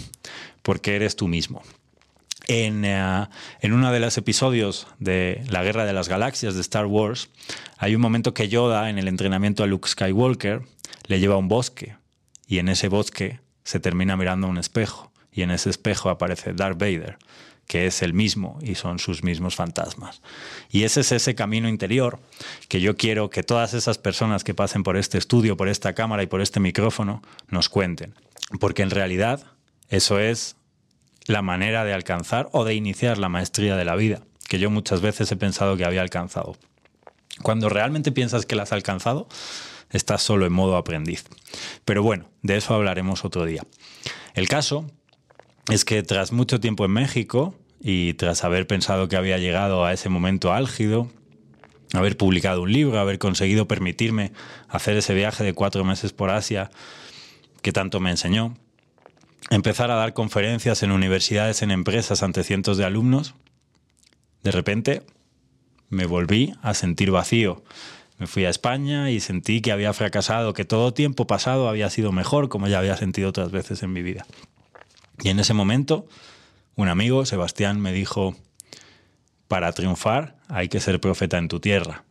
porque 0.64 0.96
eres 0.96 1.16
tú 1.16 1.28
mismo. 1.28 1.62
En, 2.48 2.86
eh, 2.86 3.28
en, 3.62 3.74
uno 3.74 3.92
de 3.92 4.00
los 4.00 4.18
episodios 4.18 4.88
de 5.00 5.44
La 5.50 5.64
Guerra 5.64 5.86
de 5.86 5.94
las 5.94 6.08
Galaxias 6.08 6.56
de 6.56 6.62
Star 6.62 6.86
Wars, 6.86 7.30
hay 7.78 7.94
un 7.94 8.02
momento 8.02 8.34
que 8.34 8.48
Yoda, 8.48 8.90
en 8.90 8.98
el 8.98 9.08
entrenamiento 9.08 9.64
a 9.64 9.68
Luke 9.68 9.90
Skywalker, 9.90 10.62
le 11.08 11.20
lleva 11.20 11.36
a 11.36 11.38
un 11.38 11.48
bosque 11.50 11.98
y 12.48 12.60
en 12.60 12.70
ese 12.70 12.88
bosque 12.88 13.42
se 13.64 13.82
termina 13.82 14.16
mirando 14.16 14.48
un 14.48 14.58
espejo 14.58 15.12
y 15.32 15.42
en 15.42 15.52
ese 15.52 15.70
espejo 15.70 16.10
aparece 16.10 16.54
Darth 16.54 16.80
Vader, 16.80 17.18
que 17.68 17.86
es 17.86 18.02
el 18.02 18.14
mismo 18.14 18.58
y 18.62 18.76
son 18.76 18.98
sus 18.98 19.24
mismos 19.24 19.56
fantasmas. 19.56 20.22
Y 20.72 20.84
ese 20.84 21.02
es 21.02 21.12
ese 21.12 21.36
camino 21.36 21.68
interior 21.68 22.20
que 22.70 22.80
yo 22.80 22.96
quiero 22.96 23.30
que 23.30 23.44
todas 23.44 23.74
esas 23.74 23.98
personas 23.98 24.44
que 24.44 24.54
pasen 24.54 24.84
por 24.84 24.96
este 24.96 25.18
estudio, 25.18 25.58
por 25.58 25.68
esta 25.68 25.94
cámara 25.94 26.24
y 26.24 26.28
por 26.28 26.42
este 26.42 26.60
micrófono 26.60 27.22
nos 27.50 27.68
cuenten. 27.68 28.16
Porque 28.60 28.84
en 28.84 28.90
realidad 28.90 29.44
eso 29.90 30.18
es 30.18 30.56
la 31.28 31.42
manera 31.42 31.84
de 31.84 31.94
alcanzar 31.94 32.50
o 32.54 32.64
de 32.64 32.74
iniciar 32.74 33.18
la 33.18 33.30
maestría 33.30 33.76
de 33.76 33.86
la 33.86 33.96
vida, 33.96 34.22
que 34.48 34.60
yo 34.60 34.70
muchas 34.70 35.02
veces 35.02 35.32
he 35.32 35.36
pensado 35.36 35.78
que 35.78 35.86
había 35.86 36.02
alcanzado. 36.02 36.56
Cuando 37.44 37.70
realmente 37.70 38.12
piensas 38.12 38.46
que 38.46 38.56
la 38.56 38.64
has 38.64 38.72
alcanzado, 38.72 39.28
estás 39.92 40.24
solo 40.24 40.46
en 40.46 40.54
modo 40.54 40.78
aprendiz. 40.78 41.26
Pero 41.86 42.02
bueno, 42.02 42.30
de 42.42 42.58
eso 42.58 42.74
hablaremos 42.74 43.26
otro 43.26 43.46
día. 43.46 43.64
El 44.34 44.48
caso 44.48 44.90
es 45.70 45.86
que 45.86 46.02
tras 46.02 46.32
mucho 46.32 46.60
tiempo 46.60 46.86
en 46.86 46.92
México 46.92 47.56
y 47.82 48.14
tras 48.14 48.44
haber 48.44 48.66
pensado 48.66 49.08
que 49.08 49.18
había 49.18 49.38
llegado 49.38 49.86
a 49.86 49.94
ese 49.94 50.10
momento 50.10 50.54
álgido, 50.54 51.10
haber 51.94 52.18
publicado 52.18 52.64
un 52.64 52.72
libro, 52.72 53.00
haber 53.00 53.20
conseguido 53.20 53.68
permitirme 53.68 54.32
hacer 54.68 54.98
ese 54.98 55.14
viaje 55.14 55.44
de 55.44 55.54
cuatro 55.54 55.84
meses 55.84 56.14
por 56.14 56.30
Asia 56.30 56.72
que 57.62 57.72
tanto 57.72 58.00
me 58.00 58.12
enseñó, 58.12 58.56
empezar 59.50 59.92
a 59.92 59.96
dar 59.96 60.14
conferencias 60.14 60.84
en 60.84 60.92
universidades, 60.92 61.62
en 61.62 61.72
empresas 61.72 62.24
ante 62.24 62.44
cientos 62.44 62.78
de 62.78 62.86
alumnos, 62.86 63.36
de 64.44 64.52
repente 64.52 65.04
me 65.90 66.06
volví 66.06 66.54
a 66.62 66.74
sentir 66.74 67.12
vacío. 67.12 67.64
Me 68.18 68.28
fui 68.28 68.46
a 68.46 68.50
España 68.50 69.12
y 69.12 69.20
sentí 69.20 69.62
que 69.62 69.72
había 69.72 69.94
fracasado, 69.94 70.54
que 70.54 70.66
todo 70.66 70.94
tiempo 70.94 71.28
pasado 71.28 71.70
había 71.70 71.90
sido 71.90 72.12
mejor, 72.12 72.50
como 72.50 72.68
ya 72.68 72.80
había 72.80 72.98
sentido 72.98 73.30
otras 73.30 73.52
veces 73.52 73.84
en 73.84 73.94
mi 73.94 74.02
vida. 74.02 74.26
Y 75.24 75.30
en 75.30 75.40
ese 75.40 75.54
momento, 75.54 76.08
un 76.76 76.90
amigo, 76.90 77.26
Sebastián, 77.26 77.80
me 77.80 77.92
dijo, 77.94 78.36
para 79.48 79.72
triunfar 79.72 80.36
hay 80.48 80.68
que 80.68 80.80
ser 80.80 81.00
profeta 81.00 81.38
en 81.38 81.48
tu 81.48 81.60
tierra. 81.60 82.04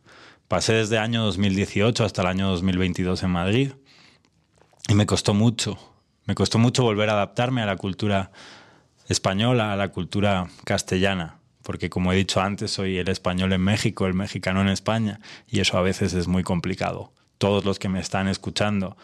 Pasé 0.47 0.73
desde 0.73 0.95
el 0.95 1.01
año 1.01 1.23
2018 1.25 2.05
hasta 2.05 2.21
el 2.21 2.27
año 2.27 2.47
2022 2.49 3.23
en 3.23 3.29
Madrid 3.29 3.71
y 4.87 4.95
me 4.95 5.05
costó 5.05 5.33
mucho, 5.33 5.77
me 6.27 6.35
costó 6.35 6.59
mucho 6.59 6.83
volver 6.83 7.09
a 7.09 7.13
adaptarme 7.13 7.61
a 7.61 7.65
la 7.65 7.77
cultura 7.77 8.31
española, 9.07 9.71
a 9.71 9.77
la 9.77 9.87
cultura 9.89 10.47
castellana, 10.65 11.39
porque 11.63 11.89
como 11.89 12.11
he 12.11 12.17
dicho 12.17 12.41
antes, 12.41 12.71
soy 12.71 12.97
el 12.97 13.07
español 13.07 13.53
en 13.53 13.61
México, 13.61 14.05
el 14.05 14.13
mexicano 14.13 14.61
en 14.61 14.67
España, 14.67 15.21
y 15.47 15.61
eso 15.61 15.77
a 15.77 15.81
veces 15.81 16.13
es 16.13 16.27
muy 16.27 16.43
complicado. 16.43 17.13
Todos 17.37 17.63
los 17.63 17.79
que 17.79 17.87
me 17.87 18.01
están 18.01 18.27
escuchando, 18.27 18.97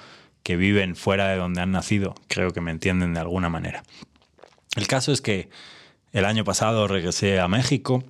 que 0.43 0.57
viven 0.57 0.97
fuera 0.97 1.29
de 1.29 1.37
donde 1.37 1.61
han 1.61 1.71
nacido, 1.71 2.13
creo 2.27 2.51
que 2.51 2.59
me 2.59 2.71
entienden 2.71 3.13
de 3.13 3.21
alguna 3.21 3.47
manera. 3.47 3.83
El 4.75 4.87
caso 4.87 5.13
es 5.13 5.21
que 5.21 5.49
el 6.11 6.25
año 6.25 6.43
pasado 6.43 6.87
regresé 6.87 7.39
a 7.39 7.47
México, 7.47 8.03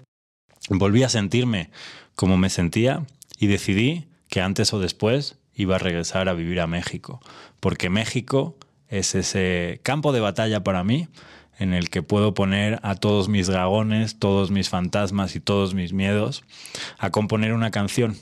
volví 0.69 1.03
a 1.03 1.09
sentirme 1.09 1.69
como 2.15 2.37
me 2.37 2.49
sentía 2.49 3.05
y 3.37 3.45
decidí 3.45 4.07
que 4.27 4.41
antes 4.41 4.73
o 4.73 4.79
después 4.79 5.37
iba 5.53 5.75
a 5.75 5.79
regresar 5.79 6.29
a 6.29 6.33
vivir 6.33 6.59
a 6.59 6.67
México, 6.67 7.21
porque 7.59 7.91
México 7.91 8.57
es 8.93 9.15
ese 9.15 9.79
campo 9.81 10.11
de 10.11 10.19
batalla 10.19 10.63
para 10.63 10.83
mí 10.83 11.07
en 11.57 11.73
el 11.73 11.89
que 11.89 12.03
puedo 12.03 12.35
poner 12.35 12.79
a 12.83 12.95
todos 12.95 13.27
mis 13.27 13.47
dragones, 13.47 14.19
todos 14.19 14.51
mis 14.51 14.69
fantasmas 14.69 15.35
y 15.35 15.39
todos 15.39 15.73
mis 15.73 15.93
miedos 15.93 16.43
a 16.99 17.09
componer 17.09 17.53
una 17.53 17.71
canción 17.71 18.15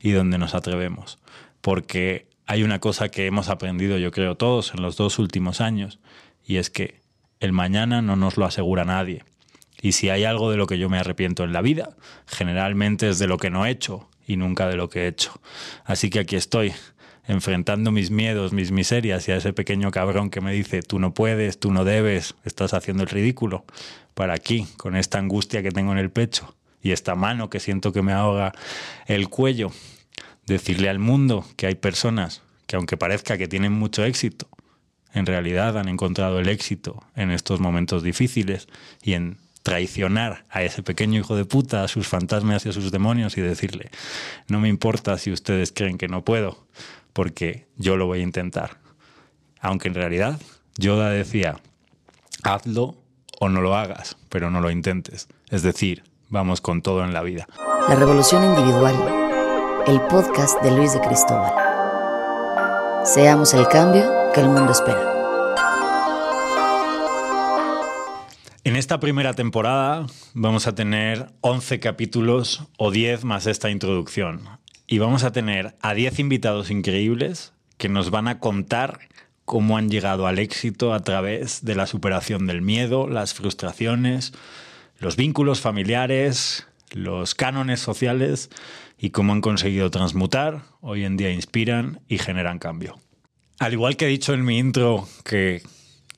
y 0.00 0.10
donde 0.10 0.38
nos 0.38 0.54
atrevemos. 0.54 1.18
Porque 1.60 2.26
hay 2.46 2.64
una 2.64 2.80
cosa 2.80 3.08
que 3.08 3.26
hemos 3.26 3.48
aprendido, 3.48 3.98
yo 3.98 4.10
creo, 4.10 4.36
todos 4.36 4.74
en 4.74 4.82
los 4.82 4.96
dos 4.96 5.20
últimos 5.20 5.60
años, 5.60 6.00
y 6.44 6.56
es 6.56 6.70
que 6.70 7.00
el 7.38 7.52
mañana 7.52 8.02
no 8.02 8.16
nos 8.16 8.36
lo 8.36 8.46
asegura 8.46 8.84
nadie. 8.84 9.24
Y 9.80 9.92
si 9.92 10.10
hay 10.10 10.24
algo 10.24 10.50
de 10.50 10.56
lo 10.56 10.66
que 10.66 10.78
yo 10.78 10.88
me 10.88 10.98
arrepiento 10.98 11.44
en 11.44 11.52
la 11.52 11.62
vida, 11.62 11.90
generalmente 12.26 13.08
es 13.08 13.20
de 13.20 13.28
lo 13.28 13.38
que 13.38 13.50
no 13.50 13.64
he 13.64 13.70
hecho 13.70 14.08
y 14.26 14.36
nunca 14.36 14.66
de 14.68 14.76
lo 14.76 14.88
que 14.88 15.04
he 15.04 15.08
hecho. 15.08 15.40
Así 15.84 16.10
que 16.10 16.20
aquí 16.20 16.34
estoy, 16.34 16.72
enfrentando 17.26 17.90
mis 17.92 18.10
miedos, 18.10 18.52
mis 18.52 18.70
miserias 18.70 19.28
y 19.28 19.32
a 19.32 19.36
ese 19.36 19.52
pequeño 19.52 19.90
cabrón 19.90 20.30
que 20.30 20.40
me 20.40 20.52
dice, 20.52 20.82
tú 20.82 20.98
no 20.98 21.14
puedes, 21.14 21.58
tú 21.58 21.72
no 21.72 21.84
debes, 21.84 22.34
estás 22.44 22.74
haciendo 22.74 23.02
el 23.02 23.08
ridículo, 23.08 23.64
para 24.14 24.34
aquí, 24.34 24.66
con 24.76 24.96
esta 24.96 25.18
angustia 25.18 25.62
que 25.62 25.70
tengo 25.70 25.92
en 25.92 25.98
el 25.98 26.10
pecho 26.10 26.56
y 26.82 26.92
esta 26.92 27.14
mano 27.14 27.50
que 27.50 27.60
siento 27.60 27.92
que 27.92 28.02
me 28.02 28.12
ahoga 28.12 28.52
el 29.06 29.28
cuello, 29.28 29.72
decirle 30.46 30.88
al 30.88 30.98
mundo 30.98 31.44
que 31.56 31.66
hay 31.66 31.74
personas 31.74 32.42
que 32.66 32.76
aunque 32.76 32.96
parezca 32.96 33.38
que 33.38 33.48
tienen 33.48 33.72
mucho 33.72 34.04
éxito, 34.04 34.48
en 35.12 35.26
realidad 35.26 35.78
han 35.78 35.88
encontrado 35.88 36.38
el 36.40 36.48
éxito 36.48 37.02
en 37.14 37.30
estos 37.30 37.60
momentos 37.60 38.02
difíciles 38.02 38.68
y 39.02 39.14
en 39.14 39.38
traicionar 39.62 40.44
a 40.48 40.62
ese 40.62 40.82
pequeño 40.82 41.18
hijo 41.18 41.36
de 41.36 41.44
puta, 41.44 41.82
a 41.82 41.88
sus 41.88 42.06
fantasmas 42.06 42.64
y 42.64 42.68
a 42.68 42.72
sus 42.72 42.92
demonios 42.92 43.36
y 43.36 43.40
decirle, 43.40 43.90
no 44.46 44.60
me 44.60 44.68
importa 44.68 45.18
si 45.18 45.32
ustedes 45.32 45.72
creen 45.72 45.98
que 45.98 46.06
no 46.06 46.24
puedo, 46.24 46.66
porque 47.16 47.66
yo 47.78 47.96
lo 47.96 48.04
voy 48.04 48.20
a 48.20 48.22
intentar. 48.22 48.76
Aunque 49.62 49.88
en 49.88 49.94
realidad 49.94 50.38
Yoda 50.76 51.08
decía, 51.08 51.56
hazlo 52.42 52.94
o 53.40 53.48
no 53.48 53.62
lo 53.62 53.74
hagas, 53.74 54.18
pero 54.28 54.50
no 54.50 54.60
lo 54.60 54.70
intentes. 54.70 55.26
Es 55.48 55.62
decir, 55.62 56.04
vamos 56.28 56.60
con 56.60 56.82
todo 56.82 57.04
en 57.04 57.14
la 57.14 57.22
vida. 57.22 57.48
La 57.88 57.94
Revolución 57.94 58.44
Individual, 58.44 58.94
el 59.86 59.98
podcast 60.02 60.62
de 60.62 60.72
Luis 60.72 60.92
de 60.92 61.00
Cristóbal. 61.00 61.54
Seamos 63.06 63.54
el 63.54 63.66
cambio 63.66 64.04
que 64.34 64.42
el 64.42 64.50
mundo 64.50 64.72
espera. 64.72 65.00
En 68.62 68.76
esta 68.76 69.00
primera 69.00 69.32
temporada 69.32 70.04
vamos 70.34 70.66
a 70.66 70.74
tener 70.74 71.32
11 71.40 71.80
capítulos 71.80 72.64
o 72.76 72.90
10 72.90 73.24
más 73.24 73.46
esta 73.46 73.70
introducción 73.70 74.42
y 74.86 74.98
vamos 74.98 75.24
a 75.24 75.32
tener 75.32 75.76
a 75.80 75.94
10 75.94 76.18
invitados 76.20 76.70
increíbles 76.70 77.52
que 77.76 77.88
nos 77.88 78.10
van 78.10 78.28
a 78.28 78.38
contar 78.38 79.00
cómo 79.44 79.76
han 79.76 79.90
llegado 79.90 80.26
al 80.26 80.38
éxito 80.38 80.92
a 80.92 81.00
través 81.00 81.64
de 81.64 81.74
la 81.74 81.86
superación 81.86 82.46
del 82.46 82.62
miedo, 82.62 83.08
las 83.08 83.34
frustraciones, 83.34 84.32
los 84.98 85.16
vínculos 85.16 85.60
familiares, 85.60 86.66
los 86.92 87.34
cánones 87.34 87.80
sociales 87.80 88.50
y 88.98 89.10
cómo 89.10 89.32
han 89.32 89.40
conseguido 89.40 89.90
transmutar, 89.90 90.62
hoy 90.80 91.04
en 91.04 91.16
día 91.16 91.30
inspiran 91.30 92.00
y 92.08 92.18
generan 92.18 92.58
cambio. 92.58 92.98
Al 93.58 93.72
igual 93.72 93.96
que 93.96 94.06
he 94.06 94.08
dicho 94.08 94.34
en 94.34 94.44
mi 94.44 94.58
intro 94.58 95.08
que 95.24 95.62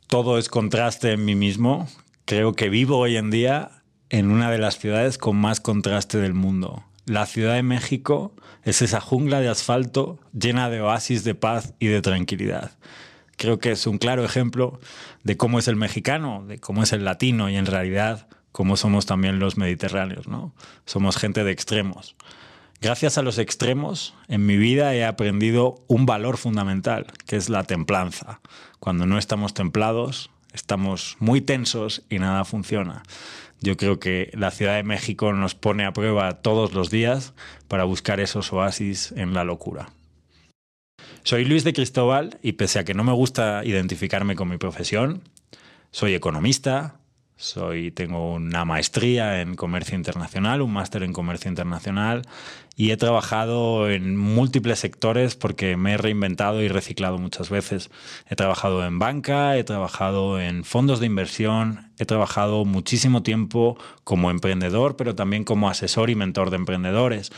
todo 0.07 0.39
es 0.39 0.49
contraste 0.49 1.13
en 1.13 1.25
mí 1.25 1.35
mismo, 1.35 1.89
creo 2.25 2.55
que 2.55 2.69
vivo 2.69 2.99
hoy 2.99 3.17
en 3.17 3.31
día 3.31 3.83
en 4.11 4.31
una 4.31 4.51
de 4.51 4.59
las 4.59 4.79
ciudades 4.79 5.19
con 5.19 5.37
más 5.37 5.61
contraste 5.61 6.19
del 6.19 6.35
mundo. 6.35 6.85
La 7.09 7.25
Ciudad 7.25 7.55
de 7.55 7.63
México 7.63 8.35
es 8.65 8.83
esa 8.83 9.01
jungla 9.01 9.41
de 9.41 9.49
asfalto 9.49 10.21
llena 10.39 10.69
de 10.69 10.83
oasis 10.83 11.25
de 11.25 11.35
paz 11.35 11.73
y 11.79 11.87
de 11.87 12.03
tranquilidad. 12.03 12.73
Creo 13.39 13.59
que 13.59 13.71
es 13.71 13.87
un 13.87 13.97
claro 13.97 14.27
ejemplo 14.27 14.79
de 15.25 15.39
cómo 15.39 15.59
es 15.59 15.69
el 15.69 15.77
mexicano, 15.77 16.45
de 16.47 16.59
cómo 16.59 16.83
es 16.83 16.93
el 16.93 17.07
latino 17.07 17.49
y 17.49 17.57
en 17.57 17.65
realidad 17.65 18.29
cómo 18.53 18.77
somos 18.77 19.07
también 19.07 19.39
los 19.39 19.57
mediterráneos, 19.57 20.29
¿no? 20.29 20.53
Somos 20.85 21.17
gente 21.17 21.45
de 21.45 21.51
extremos. 21.51 22.15
Gracias 22.83 23.17
a 23.17 23.23
los 23.23 23.39
extremos, 23.39 24.15
en 24.29 24.45
mi 24.45 24.59
vida 24.59 24.95
he 24.95 25.07
aprendido 25.07 25.83
un 25.87 26.05
valor 26.05 26.37
fundamental, 26.37 27.07
que 27.27 27.37
es 27.37 27.49
la 27.49 27.65
templanza. 27.65 28.41
Cuando 28.81 29.07
no 29.07 29.17
estamos 29.17 29.55
templados, 29.55 30.31
estamos 30.53 31.17
muy 31.21 31.41
tensos 31.41 32.03
y 32.11 32.19
nada 32.19 32.45
funciona. 32.45 33.03
Yo 33.61 33.77
creo 33.77 33.99
que 33.99 34.31
la 34.35 34.51
Ciudad 34.51 34.77
de 34.77 34.83
México 34.83 35.33
nos 35.33 35.55
pone 35.55 35.85
a 35.85 35.93
prueba 35.93 36.43
todos 36.43 36.73
los 36.75 36.91
días 36.91 37.35
para 37.67 37.85
buscar 37.85 38.21
esos 38.21 38.53
oasis 38.53 39.13
en 39.13 39.35
la 39.35 39.45
locura. 39.45 39.91
Soy 41.25 41.45
Luis 41.45 41.65
de 41.65 41.73
Cristóbal 41.73 42.39
y 42.43 42.53
pese 42.53 42.79
a 42.79 42.85
que 42.85 42.95
no 42.95 43.05
me 43.05 43.13
gusta 43.13 43.65
identificarme 43.65 44.37
con 44.37 44.49
mi 44.49 44.57
profesión, 44.57 45.23
soy 45.91 46.15
economista, 46.15 47.01
soy, 47.37 47.93
tengo 47.93 48.35
una 48.35 48.65
maestría 48.65 49.41
en 49.41 49.55
comercio 49.55 49.97
internacional, 49.97 50.61
un 50.61 50.73
máster 50.73 51.05
en 51.05 51.13
comercio 51.13 51.49
internacional 51.49 52.23
y 52.77 52.91
he 52.91 52.97
trabajado 52.97 53.89
en 53.89 54.17
múltiples 54.17 54.81
sectores 54.81 55.37
porque 55.37 55.77
me 55.77 55.93
he 55.93 55.97
reinventado 55.97 56.63
y 56.63 56.69
reciclado 56.69 57.19
muchas 57.19 57.49
veces. 57.49 57.91
He 58.29 58.35
trabajado 58.35 58.85
en 58.85 58.99
banca, 58.99 59.57
he 59.57 59.65
trabajado 59.65 60.41
en 60.41 60.65
fondos 60.65 60.99
de 60.99 61.07
inversión, 61.07 61.88
he 61.99 62.07
trabajado 62.07 62.65
muchísimo 62.65 63.23
tiempo 63.23 63.77
como 64.05 64.31
emprendedor, 64.31 64.97
pero 64.97 65.15
también 65.15 65.45
como 65.45 65.69
asesor 65.69 66.11
y 66.11 66.15
mentor 66.15 66.51
de 66.51 66.57
emprendedores. 66.57 67.33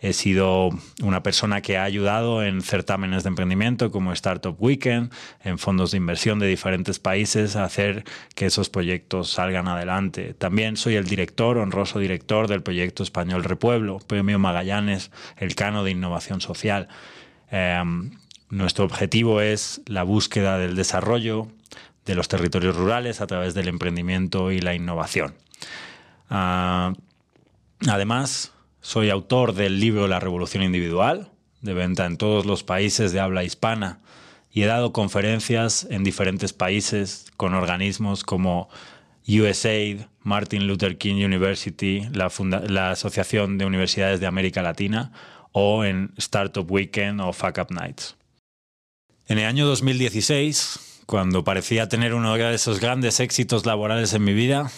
He 0.00 0.12
sido 0.12 0.70
una 1.02 1.22
persona 1.22 1.60
que 1.60 1.76
ha 1.76 1.84
ayudado 1.84 2.42
en 2.42 2.62
certámenes 2.62 3.22
de 3.22 3.28
emprendimiento 3.28 3.90
como 3.90 4.12
Startup 4.12 4.56
Weekend, 4.58 5.12
en 5.44 5.58
fondos 5.58 5.90
de 5.90 5.98
inversión 5.98 6.38
de 6.38 6.46
diferentes 6.46 6.98
países 6.98 7.56
a 7.56 7.64
hacer 7.64 8.04
que 8.34 8.46
esos 8.46 8.70
proyectos 8.70 9.30
salgan 9.30 9.68
adelante. 9.68 10.34
También 10.34 10.76
soy 10.76 10.96
el 10.96 11.04
director, 11.06 11.58
honroso 11.58 11.98
director 11.98 12.48
del 12.48 12.62
proyecto 12.62 13.02
español 13.02 13.44
Repueblo, 13.44 13.98
Premio 13.98 14.38
Magallanes 14.38 15.10
el 15.36 15.54
Cano 15.54 15.84
de 15.84 15.90
Innovación 15.90 16.40
Social. 16.40 16.88
Em, 17.50 18.10
nuestro 18.50 18.84
objetivo 18.84 19.40
es 19.40 19.80
la 19.86 20.02
búsqueda 20.02 20.58
del 20.58 20.76
desarrollo 20.76 21.48
de 22.06 22.14
los 22.14 22.28
territorios 22.28 22.76
rurales 22.76 23.20
a 23.20 23.26
través 23.26 23.54
del 23.54 23.68
emprendimiento 23.68 24.52
y 24.52 24.60
la 24.60 24.74
innovación. 24.74 25.34
Ah, 26.30 26.94
además, 27.86 28.52
soy 28.80 29.10
autor 29.10 29.52
del 29.52 29.80
libro 29.80 30.08
La 30.08 30.20
Revolución 30.20 30.62
Individual, 30.62 31.30
de 31.60 31.74
venta 31.74 32.06
en 32.06 32.16
todos 32.16 32.46
los 32.46 32.62
países 32.62 33.12
de 33.12 33.20
habla 33.20 33.44
hispana, 33.44 34.00
y 34.50 34.62
he 34.62 34.66
dado 34.66 34.92
conferencias 34.92 35.86
en 35.90 36.04
diferentes 36.04 36.52
países 36.52 37.26
con 37.36 37.52
organismos 37.52 38.24
como 38.24 38.68
USAID, 39.28 40.02
Martin 40.22 40.66
Luther 40.66 40.96
King 40.98 41.24
University, 41.24 42.08
la, 42.12 42.90
Asociación 42.90 43.58
de 43.58 43.66
Universidades 43.66 44.20
de 44.20 44.26
América 44.26 44.62
Latina, 44.62 45.12
o 45.52 45.84
en 45.84 46.12
Startup 46.16 46.70
Weekend 46.70 47.20
o 47.20 47.32
Fuck 47.32 47.58
Up 47.58 47.70
Nights. 47.70 48.16
En 49.26 49.38
el 49.38 49.46
año 49.46 49.66
2016, 49.66 50.95
cuando 51.06 51.44
parecía 51.44 51.88
tener 51.88 52.14
uno 52.14 52.34
de 52.36 52.54
esos 52.54 52.80
grandes 52.80 53.20
éxitos 53.20 53.64
laborales 53.64 54.12
en 54.12 54.24
mi 54.24 54.34
vida, 54.34 54.70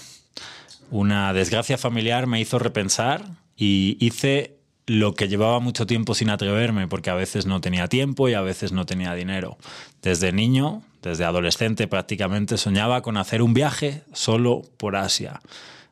una 0.91 1.33
desgracia 1.33 1.79
familiar 1.79 2.27
me 2.27 2.41
hizo 2.41 2.59
repensar 2.59 3.25
y 3.57 3.97
hice 4.01 4.57
lo 4.87 5.15
que 5.15 5.29
llevaba 5.29 5.61
mucho 5.61 5.87
tiempo 5.87 6.15
sin 6.15 6.31
atreverme, 6.31 6.89
porque 6.89 7.11
a 7.11 7.15
veces 7.15 7.45
no 7.47 7.61
tenía 7.61 7.89
tiempo 7.89 8.29
y 8.29 8.35
a 8.35 8.41
veces 8.41 8.73
no 8.73 8.87
tenía 8.87 9.15
dinero. 9.15 9.59
Desde 10.01 10.33
niño 10.33 10.83
desde 11.03 11.25
adolescente 11.25 11.87
prácticamente 11.87 12.57
soñaba 12.57 13.03
con 13.03 13.17
hacer 13.17 13.43
un 13.43 13.55
viaje 13.55 14.03
solo 14.13 14.63
por 14.77 14.97
Asia. 14.97 15.41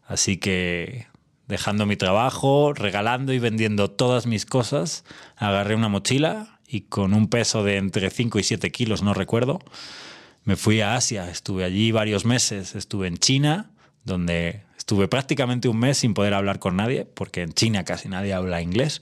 Así 0.06 0.36
que 0.36 1.06
dejando 1.46 1.86
mi 1.86 1.96
trabajo, 1.96 2.72
regalando 2.72 3.32
y 3.32 3.38
vendiendo 3.38 3.90
todas 3.90 4.26
mis 4.26 4.46
cosas, 4.46 5.04
agarré 5.36 5.74
una 5.74 5.88
mochila 5.88 6.58
y 6.66 6.82
con 6.82 7.14
un 7.14 7.28
peso 7.28 7.62
de 7.62 7.76
entre 7.76 8.10
5 8.10 8.38
y 8.38 8.42
7 8.42 8.70
kilos, 8.72 9.02
no 9.02 9.14
recuerdo, 9.14 9.60
me 10.46 10.56
fui 10.56 10.80
a 10.80 10.94
Asia. 10.94 11.28
Estuve 11.28 11.64
allí 11.64 11.92
varios 11.92 12.24
meses. 12.24 12.74
Estuve 12.74 13.08
en 13.08 13.18
China, 13.18 13.70
donde 14.04 14.62
estuve 14.78 15.08
prácticamente 15.08 15.68
un 15.68 15.78
mes 15.78 15.98
sin 15.98 16.14
poder 16.14 16.32
hablar 16.32 16.60
con 16.60 16.76
nadie, 16.76 17.04
porque 17.04 17.42
en 17.42 17.52
China 17.52 17.84
casi 17.84 18.08
nadie 18.08 18.32
habla 18.32 18.62
inglés. 18.62 19.00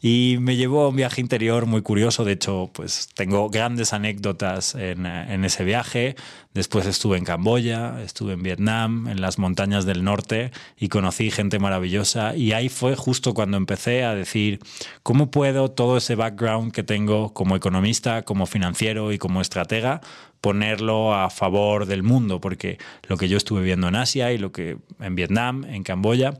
Y 0.00 0.36
me 0.40 0.54
llevó 0.54 0.84
a 0.84 0.88
un 0.90 0.94
viaje 0.94 1.20
interior 1.20 1.66
muy 1.66 1.82
curioso. 1.82 2.24
De 2.24 2.32
hecho, 2.32 2.70
pues 2.72 3.08
tengo 3.14 3.48
grandes 3.50 3.92
anécdotas 3.92 4.76
en, 4.76 5.06
en, 5.06 5.44
ese 5.44 5.64
viaje. 5.64 6.14
Después 6.54 6.86
estuve 6.86 7.18
en 7.18 7.24
Camboya, 7.24 8.00
estuve 8.02 8.34
en 8.34 8.42
Vietnam, 8.44 9.08
en 9.08 9.20
las 9.20 9.38
montañas 9.40 9.86
del 9.86 10.04
norte 10.04 10.52
y 10.78 10.88
conocí 10.88 11.32
gente 11.32 11.58
maravillosa. 11.58 12.36
Y 12.36 12.52
ahí 12.52 12.68
fue 12.68 12.94
justo 12.94 13.34
cuando 13.34 13.56
empecé 13.56 14.04
a 14.04 14.14
decir, 14.14 14.60
¿cómo 15.02 15.32
puedo 15.32 15.72
todo 15.72 15.96
ese 15.96 16.14
background 16.14 16.70
que 16.70 16.84
tengo 16.84 17.32
como 17.32 17.56
economista, 17.56 18.22
como 18.22 18.46
financiero 18.46 19.10
y 19.10 19.18
como 19.18 19.40
estratega 19.40 20.02
ponerlo 20.46 21.12
a 21.12 21.28
favor 21.28 21.86
del 21.86 22.04
mundo, 22.04 22.40
porque 22.40 22.78
lo 23.08 23.16
que 23.16 23.26
yo 23.28 23.36
estuve 23.36 23.62
viendo 23.62 23.88
en 23.88 23.96
Asia 23.96 24.30
y 24.30 24.38
lo 24.38 24.52
que 24.52 24.76
en 25.00 25.16
Vietnam, 25.16 25.64
en 25.64 25.82
Camboya, 25.82 26.34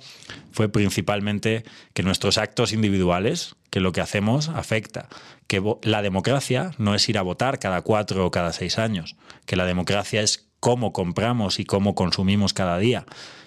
fue 0.53 0.69
principalmente 0.69 1.64
que 1.92 2.05
nuestros 2.05 2.38
actos 2.38 2.73
individuales, 2.73 3.57
que 3.69 3.81
lo 3.81 3.90
que 3.90 4.01
hacemos 4.01 4.49
afecta, 4.49 5.09
que 5.49 5.61
la 5.83 6.03
democracia 6.03 6.71
no 6.79 6.95
es 6.95 7.09
ir 7.09 7.19
a 7.19 7.23
votar 7.23 7.59
cada 7.59 7.83
cuatro 7.83 8.25
o 8.25 8.31
cada 8.31 8.53
seis 8.53 8.79
años, 8.79 9.16
que 9.45 9.57
la 9.57 9.66
democracia 9.66 10.23
es 10.23 10.47
cómo 10.61 10.92
compramos 10.92 11.59
y 11.59 11.64
cómo 11.64 11.97
consumimos 11.97 12.53
cada 12.53 12.79
día 12.79 13.07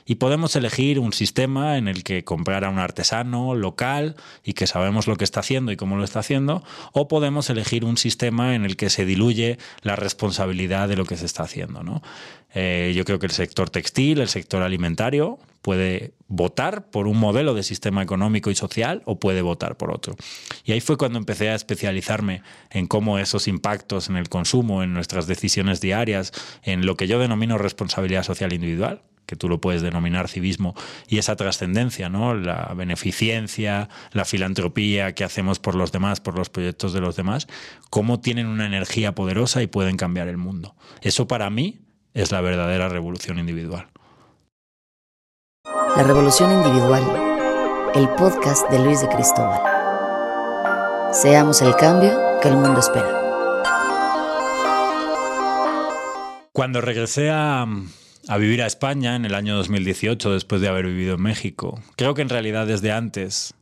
y 0.09 0.15
podemos 0.15 0.55
elegir 0.55 0.97
un 0.97 1.13
sistema 1.13 1.77
en 1.77 1.87
el 1.87 2.03
que 2.03 2.23
comprar 2.23 2.65
a 2.65 2.69
un 2.69 2.79
artesano 2.79 3.53
local 3.53 4.15
y 4.43 4.53
que 4.53 4.65
sabemos 4.65 5.05
lo 5.05 5.17
que 5.17 5.23
está 5.23 5.41
haciendo 5.41 5.71
y 5.71 5.75
cómo 5.75 5.97
lo 5.97 6.03
está 6.03 6.21
haciendo, 6.21 6.63
o 6.93 7.07
podemos 7.07 7.51
elegir 7.51 7.85
un 7.85 7.95
sistema 7.95 8.55
en 8.55 8.65
el 8.65 8.75
que 8.75 8.89
se 8.89 9.05
diluye 9.05 9.59
la 9.83 9.95
responsabilidad 9.95 10.89
de 10.89 10.95
lo 10.95 11.05
que 11.05 11.15
se 11.15 11.27
está 11.27 11.43
haciendo. 11.43 11.83
¿no? 11.83 12.01
Eh, 12.55 12.91
yo 12.95 13.05
creo 13.05 13.19
que 13.19 13.27
el 13.27 13.31
sector 13.31 13.69
textil, 13.69 14.19
el 14.19 14.29
sector 14.29 14.63
alimentario, 14.63 15.37
puede 15.61 16.15
votar 16.27 16.89
por 16.89 17.05
un 17.05 17.19
modelo 17.19 17.53
de 17.53 17.61
sistema 17.61 18.01
económico 18.01 18.49
y 18.49 18.55
social 18.55 19.03
o 19.05 19.19
puede 19.19 19.43
votar 19.43 19.77
por 19.77 19.91
otro. 19.93 20.15
Y 20.65 20.71
ahí 20.71 20.81
fue 20.81 20.97
cuando 20.97 21.19
empecé 21.19 21.49
a 21.49 21.55
especializarme 21.55 22.41
en 22.71 22.87
cómo 22.87 23.19
esos 23.19 23.47
impactos 23.47 24.09
en 24.09 24.15
el 24.15 24.27
consumo, 24.27 24.81
en 24.81 24.91
nuestras 24.91 25.27
decisiones 25.27 25.81
diarias, 25.81 26.31
en 26.63 26.87
lo 26.87 26.97
que 26.97 27.05
yo 27.05 27.19
denomino 27.19 27.59
responsabilidad 27.59 28.23
social 28.23 28.53
individual, 28.53 29.03
que 29.29 29.35
tú 29.35 29.47
lo 29.47 29.61
puedes 29.61 29.83
denominar 29.83 30.27
civismo, 30.27 30.73
y 31.07 31.19
esa 31.19 31.35
trascendencia, 31.35 32.09
¿no? 32.09 32.33
la 32.33 32.73
beneficencia, 32.75 33.87
la 34.11 34.25
filantropía 34.25 35.13
que 35.13 35.23
hacemos 35.23 35.59
por 35.59 35.75
los 35.75 35.91
demás, 35.91 36.19
por 36.19 36.35
los 36.35 36.49
proyectos 36.49 36.93
de 36.93 37.01
los 37.01 37.15
demás, 37.15 37.47
cómo 37.91 38.19
tienen 38.19 38.47
una 38.47 38.65
energía 38.65 39.13
poderosa 39.13 39.61
y 39.61 39.67
pueden 39.67 39.97
cambiar 39.97 40.29
el 40.29 40.37
mundo. 40.37 40.75
Eso 41.01 41.27
para 41.27 41.51
mí 41.51 41.77
es 42.15 42.31
la 42.31 42.41
verdadera 42.41 42.89
revolución 42.89 43.37
individual. 43.37 43.87
La 45.95 46.01
revolución 46.01 46.51
individual, 46.51 47.03
el 47.93 48.09
podcast 48.09 48.67
de 48.71 48.79
Luis 48.79 48.99
de 49.01 49.09
Cristóbal. 49.09 49.61
Seamos 51.13 51.61
el 51.61 51.75
cambio 51.75 52.39
que 52.41 52.47
el 52.47 52.55
mundo 52.55 52.79
espera. 52.79 53.15
Cuando 56.51 56.81
regresé 56.81 57.29
a, 57.29 57.67
a 58.29 58.37
vivir 58.37 58.61
a 58.61 58.67
España 58.67 59.15
en 59.15 59.25
el 59.25 59.33
año 59.33 59.55
2018 59.55 60.31
después 60.31 60.61
de 60.61 60.67
haber 60.67 60.85
vivido 60.85 61.15
en 61.15 61.21
México. 61.23 61.81
Creo 61.95 62.13
que 62.13 62.21
en 62.21 62.29
realidad 62.29 62.67
desde 62.67 62.91
antes, 62.91 63.55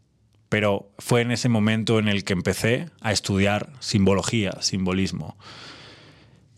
pero 0.50 0.92
fue 1.00 1.22
en 1.22 1.32
ese 1.32 1.48
momento 1.48 2.00
en 2.00 2.10
el 2.10 2.26
que 2.26 2.34
empecé 2.34 2.90
a 3.00 3.14
estudiar 3.14 3.72
simbología, 3.80 4.58
simbolismo. 4.60 5.38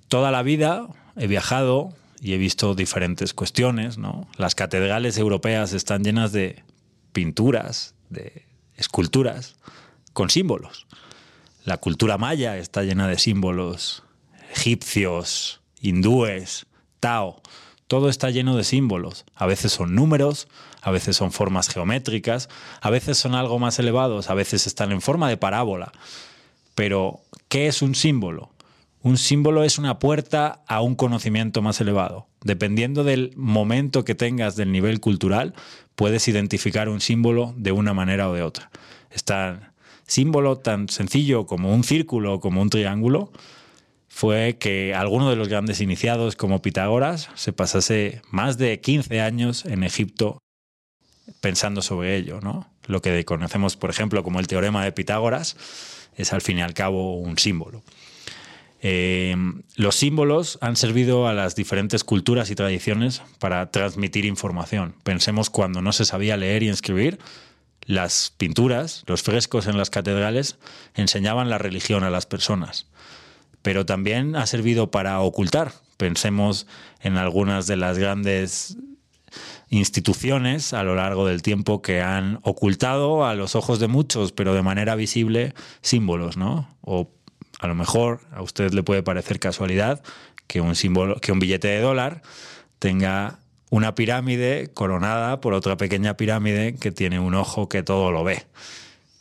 Toda 0.07 0.31
la 0.31 0.41
vida 0.41 0.87
he 1.17 1.27
viajado 1.27 1.93
y 2.19 2.33
he 2.33 2.39
visto 2.39 2.73
diferentes 2.73 3.35
cuestiones. 3.35 3.99
¿no? 3.99 4.27
Las 4.37 4.55
catedrales 4.55 5.19
europeas 5.19 5.73
están 5.73 6.03
llenas 6.03 6.31
de 6.31 6.63
pinturas, 7.13 7.93
de 8.09 8.47
esculturas 8.75 9.55
con 10.13 10.31
símbolos. 10.31 10.87
La 11.63 11.77
cultura 11.77 12.17
maya 12.17 12.57
está 12.57 12.81
llena 12.81 13.07
de 13.07 13.19
símbolos 13.19 14.01
egipcios, 14.55 15.61
hindúes, 15.79 16.65
Tao, 16.99 17.41
todo 17.89 18.07
está 18.07 18.29
lleno 18.29 18.55
de 18.55 18.63
símbolos. 18.63 19.25
A 19.33 19.47
veces 19.47 19.71
son 19.71 19.95
números, 19.95 20.47
a 20.83 20.91
veces 20.91 21.17
son 21.17 21.31
formas 21.31 21.69
geométricas, 21.69 22.47
a 22.81 22.91
veces 22.91 23.17
son 23.17 23.33
algo 23.33 23.57
más 23.57 23.79
elevados, 23.79 24.29
a 24.29 24.35
veces 24.35 24.67
están 24.67 24.91
en 24.91 25.01
forma 25.01 25.27
de 25.27 25.37
parábola. 25.37 25.91
Pero, 26.75 27.21
¿qué 27.47 27.65
es 27.65 27.81
un 27.81 27.95
símbolo? 27.95 28.51
Un 29.01 29.17
símbolo 29.17 29.63
es 29.63 29.79
una 29.79 29.97
puerta 29.97 30.61
a 30.67 30.81
un 30.81 30.93
conocimiento 30.93 31.63
más 31.63 31.81
elevado. 31.81 32.27
Dependiendo 32.43 33.03
del 33.03 33.33
momento 33.35 34.05
que 34.05 34.13
tengas 34.13 34.55
del 34.55 34.71
nivel 34.71 34.99
cultural, 34.99 35.55
puedes 35.95 36.27
identificar 36.27 36.89
un 36.89 37.01
símbolo 37.01 37.55
de 37.57 37.71
una 37.71 37.95
manera 37.95 38.29
o 38.29 38.33
de 38.33 38.43
otra. 38.43 38.69
Está 39.09 39.73
símbolo 40.05 40.57
tan 40.59 40.89
sencillo 40.89 41.47
como 41.47 41.73
un 41.73 41.83
círculo 41.83 42.35
o 42.35 42.39
como 42.39 42.61
un 42.61 42.69
triángulo 42.69 43.31
fue 44.09 44.57
que 44.59 44.93
alguno 44.95 45.29
de 45.29 45.35
los 45.35 45.47
grandes 45.47 45.79
iniciados 45.79 46.35
como 46.35 46.61
Pitágoras 46.61 47.29
se 47.35 47.53
pasase 47.53 48.21
más 48.31 48.57
de 48.57 48.81
15 48.81 49.21
años 49.21 49.65
en 49.65 49.83
Egipto 49.83 50.39
pensando 51.39 51.81
sobre 51.81 52.17
ello. 52.17 52.39
¿no? 52.41 52.67
Lo 52.87 53.01
que 53.01 53.23
conocemos, 53.23 53.77
por 53.77 53.91
ejemplo, 53.91 54.23
como 54.23 54.39
el 54.39 54.47
teorema 54.47 54.83
de 54.83 54.91
Pitágoras 54.91 55.55
es 56.15 56.33
al 56.33 56.41
fin 56.41 56.57
y 56.57 56.61
al 56.63 56.73
cabo 56.73 57.17
un 57.17 57.37
símbolo. 57.37 57.83
Eh, 58.81 59.35
los 59.75 59.95
símbolos 59.95 60.57
han 60.61 60.75
servido 60.75 61.27
a 61.27 61.33
las 61.33 61.55
diferentes 61.55 62.03
culturas 62.03 62.49
y 62.49 62.55
tradiciones 62.55 63.21
para 63.37 63.69
transmitir 63.71 64.25
información. 64.25 64.95
Pensemos 65.03 65.49
cuando 65.49 65.81
no 65.81 65.93
se 65.93 66.05
sabía 66.05 66.35
leer 66.35 66.63
y 66.63 66.69
escribir, 66.69 67.19
las 67.85 68.33
pinturas, 68.37 69.03
los 69.07 69.21
frescos 69.21 69.67
en 69.67 69.77
las 69.77 69.89
catedrales 69.89 70.57
enseñaban 70.95 71.49
la 71.49 71.57
religión 71.57 72.03
a 72.03 72.09
las 72.09 72.25
personas 72.25 72.87
pero 73.61 73.85
también 73.85 74.35
ha 74.35 74.45
servido 74.45 74.91
para 74.91 75.19
ocultar. 75.21 75.73
Pensemos 75.97 76.67
en 77.01 77.17
algunas 77.17 77.67
de 77.67 77.77
las 77.77 77.97
grandes 77.97 78.77
instituciones 79.69 80.73
a 80.73 80.83
lo 80.83 80.95
largo 80.95 81.27
del 81.27 81.41
tiempo 81.41 81.81
que 81.81 82.01
han 82.01 82.39
ocultado 82.43 83.25
a 83.25 83.35
los 83.35 83.55
ojos 83.55 83.79
de 83.79 83.87
muchos, 83.87 84.31
pero 84.31 84.53
de 84.53 84.63
manera 84.63 84.95
visible, 84.95 85.53
símbolos, 85.81 86.37
¿no? 86.37 86.75
O 86.81 87.11
a 87.59 87.67
lo 87.67 87.75
mejor 87.75 88.21
a 88.31 88.41
usted 88.41 88.73
le 88.73 88.83
puede 88.83 89.03
parecer 89.03 89.39
casualidad 89.39 90.01
que 90.47 90.61
un 90.61 90.75
símbolo, 90.75 91.19
que 91.19 91.31
un 91.31 91.39
billete 91.39 91.67
de 91.67 91.81
dólar 91.81 92.21
tenga 92.79 93.39
una 93.69 93.93
pirámide 93.93 94.71
coronada 94.73 95.41
por 95.41 95.53
otra 95.53 95.77
pequeña 95.77 96.17
pirámide 96.17 96.75
que 96.75 96.91
tiene 96.91 97.19
un 97.19 97.35
ojo 97.35 97.69
que 97.69 97.83
todo 97.83 98.11
lo 98.11 98.23
ve. 98.23 98.45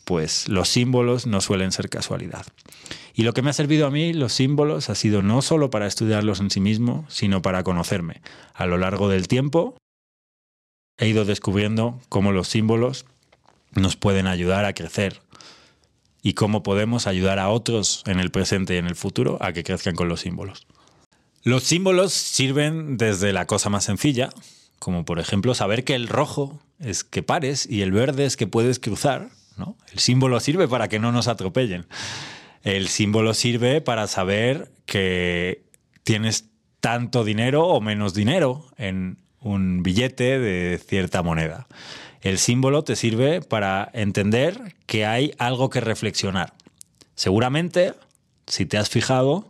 Pues 0.08 0.48
los 0.48 0.70
símbolos 0.70 1.26
no 1.26 1.42
suelen 1.42 1.70
ser 1.70 1.90
casualidad. 1.90 2.46
Y 3.12 3.24
lo 3.24 3.34
que 3.34 3.42
me 3.42 3.50
ha 3.50 3.52
servido 3.52 3.86
a 3.86 3.90
mí, 3.90 4.14
los 4.14 4.32
símbolos, 4.32 4.88
ha 4.88 4.94
sido 4.94 5.20
no 5.20 5.42
solo 5.42 5.68
para 5.68 5.86
estudiarlos 5.86 6.40
en 6.40 6.48
sí 6.48 6.60
mismo, 6.60 7.04
sino 7.10 7.42
para 7.42 7.62
conocerme. 7.62 8.22
A 8.54 8.64
lo 8.64 8.78
largo 8.78 9.10
del 9.10 9.28
tiempo 9.28 9.76
he 10.96 11.08
ido 11.08 11.26
descubriendo 11.26 12.00
cómo 12.08 12.32
los 12.32 12.48
símbolos 12.48 13.04
nos 13.74 13.96
pueden 13.96 14.26
ayudar 14.26 14.64
a 14.64 14.72
crecer 14.72 15.20
y 16.22 16.32
cómo 16.32 16.62
podemos 16.62 17.06
ayudar 17.06 17.38
a 17.38 17.50
otros 17.50 18.02
en 18.06 18.18
el 18.18 18.30
presente 18.30 18.76
y 18.76 18.78
en 18.78 18.86
el 18.86 18.96
futuro 18.96 19.36
a 19.42 19.52
que 19.52 19.62
crezcan 19.62 19.94
con 19.94 20.08
los 20.08 20.20
símbolos. 20.20 20.66
Los 21.42 21.64
símbolos 21.64 22.14
sirven 22.14 22.96
desde 22.96 23.34
la 23.34 23.46
cosa 23.46 23.68
más 23.68 23.84
sencilla, 23.84 24.30
como 24.78 25.04
por 25.04 25.18
ejemplo 25.18 25.54
saber 25.54 25.84
que 25.84 25.94
el 25.94 26.08
rojo 26.08 26.62
es 26.78 27.04
que 27.04 27.22
pares 27.22 27.66
y 27.68 27.82
el 27.82 27.92
verde 27.92 28.24
es 28.24 28.38
que 28.38 28.46
puedes 28.46 28.78
cruzar. 28.78 29.36
El 29.92 29.98
símbolo 29.98 30.40
sirve 30.40 30.68
para 30.68 30.88
que 30.88 30.98
no 30.98 31.12
nos 31.12 31.28
atropellen. 31.28 31.86
El 32.62 32.88
símbolo 32.88 33.34
sirve 33.34 33.80
para 33.80 34.06
saber 34.06 34.70
que 34.86 35.64
tienes 36.04 36.46
tanto 36.80 37.24
dinero 37.24 37.66
o 37.66 37.80
menos 37.80 38.14
dinero 38.14 38.66
en 38.76 39.18
un 39.40 39.82
billete 39.82 40.38
de 40.38 40.78
cierta 40.78 41.22
moneda. 41.22 41.66
El 42.20 42.38
símbolo 42.38 42.82
te 42.82 42.96
sirve 42.96 43.40
para 43.40 43.90
entender 43.92 44.74
que 44.86 45.06
hay 45.06 45.32
algo 45.38 45.70
que 45.70 45.80
reflexionar. 45.80 46.54
Seguramente, 47.14 47.94
si 48.46 48.66
te 48.66 48.78
has 48.78 48.88
fijado, 48.88 49.48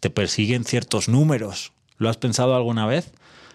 te 0.00 0.10
persiguen 0.10 0.64
ciertos 0.64 1.08
números. 1.08 1.72
¿Lo 1.96 2.08
has 2.08 2.16
pensado 2.16 2.54
alguna 2.54 2.86
vez? 2.86 3.12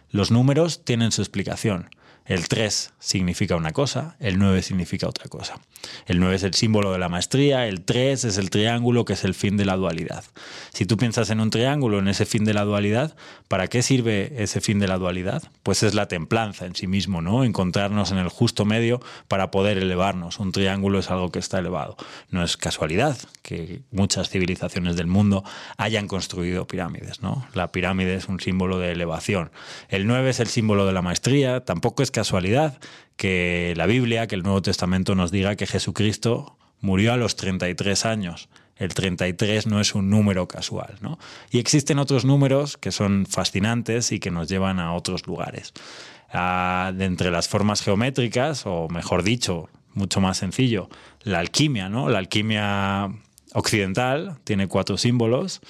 Los 0.10 0.32
números 0.32 0.84
tienen 0.84 1.12
su 1.12 1.22
explicación. 1.22 1.90
El 2.26 2.48
3 2.48 2.94
significa 2.98 3.56
una 3.56 3.72
cosa, 3.72 4.16
el 4.20 4.40
9 4.40 4.64
significa 4.64 5.08
otra 5.08 5.30
cosa. 5.30 5.60
El 6.08 6.20
9 6.20 6.38
es 6.38 6.44
el 6.44 6.56
símbolo 6.56 6.92
de 6.92 6.98
la 6.98 7.08
maestría, 7.08 7.68
el 7.68 7.82
3 7.82 8.26
es 8.26 8.38
el 8.40 8.50
triángulo 8.50 9.06
que 9.06 9.14
es 9.14 9.24
el 9.24 9.36
fin 9.36 9.58
de 9.58 9.66
la 9.66 9.76
dualidad. 9.76 10.24
Si 10.74 10.88
tú 10.88 10.98
piensas 10.98 11.30
en 11.30 11.40
un 11.40 11.52
triángulo, 11.52 12.00
en 12.00 12.08
ese 12.08 12.26
fin 12.26 12.44
de 12.44 12.56
la 12.56 12.64
dualidad, 12.64 13.16
¿para 13.48 13.68
qué 13.68 13.84
sirve 13.84 14.34
ese 14.42 14.60
fin 14.60 14.80
de 14.80 14.88
la 14.88 14.98
dualidad? 14.98 15.44
Pues 15.62 15.84
es 15.84 15.94
la 15.94 16.08
templanza 16.08 16.66
en 16.66 16.76
sí 16.76 16.88
mismo, 16.88 17.22
¿no? 17.22 17.44
Encontrarnos 17.44 18.12
en 18.12 18.18
el 18.18 18.30
justo 18.30 18.66
medio 18.66 19.02
para 19.28 19.52
poder 19.52 19.78
elevarnos. 19.78 20.40
Un 20.40 20.52
triángulo 20.52 20.98
es 20.98 21.12
algo 21.12 21.32
que 21.32 21.38
está 21.38 21.60
elevado. 21.60 21.96
No 22.32 22.44
es 22.44 22.58
casualidad 22.58 23.18
que 23.44 23.82
muchas 23.92 24.30
civilizaciones 24.30 24.96
del 24.96 25.06
mundo 25.06 25.44
hayan 25.78 26.08
construido 26.08 26.66
pirámides, 26.66 27.22
¿no? 27.22 27.48
La 27.54 27.72
pirámide 27.72 28.16
es 28.16 28.28
un 28.28 28.40
símbolo 28.40 28.80
de 28.80 28.92
elevación. 28.92 29.52
El 29.90 30.08
9 30.08 30.32
es 30.32 30.40
el 30.40 30.48
símbolo 30.48 30.88
de 30.88 30.94
la 30.94 31.04
maestría, 31.04 31.64
tampoco 31.64 32.02
es 32.02 32.10
casualidad 32.16 32.80
que 33.18 33.74
la 33.76 33.86
Biblia, 33.86 34.28
que 34.28 34.36
el 34.36 34.44
Nuevo 34.44 34.62
Testamento 34.62 35.16
nos 35.16 35.32
diga 35.32 35.58
que 35.58 35.68
Jesucristo 35.68 36.58
murió 36.80 37.12
a 37.12 37.18
los 37.18 37.36
33 37.36 38.06
años. 38.06 38.48
El 38.78 38.94
33 38.94 39.68
no 39.68 39.82
es 39.82 39.96
un 39.96 40.10
número 40.10 40.48
casual, 40.48 40.96
¿no? 41.02 41.20
Y 41.52 41.60
existen 41.60 42.00
otros 42.00 42.24
números 42.24 42.78
que 42.78 42.92
son 42.92 43.26
fascinantes 43.26 44.14
y 44.14 44.20
que 44.20 44.32
nos 44.32 44.48
llevan 44.48 44.80
a 44.80 44.94
otros 44.94 45.28
lugares. 45.28 45.74
Ah, 46.32 46.94
de 46.96 47.06
entre 47.06 47.32
las 47.32 47.50
formas 47.50 47.82
geométricas, 47.82 48.66
o 48.66 48.88
mejor 48.90 49.24
dicho, 49.24 49.70
mucho 49.94 50.22
más 50.22 50.38
sencillo, 50.38 50.90
la 51.22 51.40
alquimia, 51.40 51.90
¿no? 51.90 52.10
La 52.10 52.20
alquimia 52.20 53.10
occidental 53.54 54.38
tiene 54.44 54.68
cuatro 54.68 54.98
símbolos, 54.98 55.62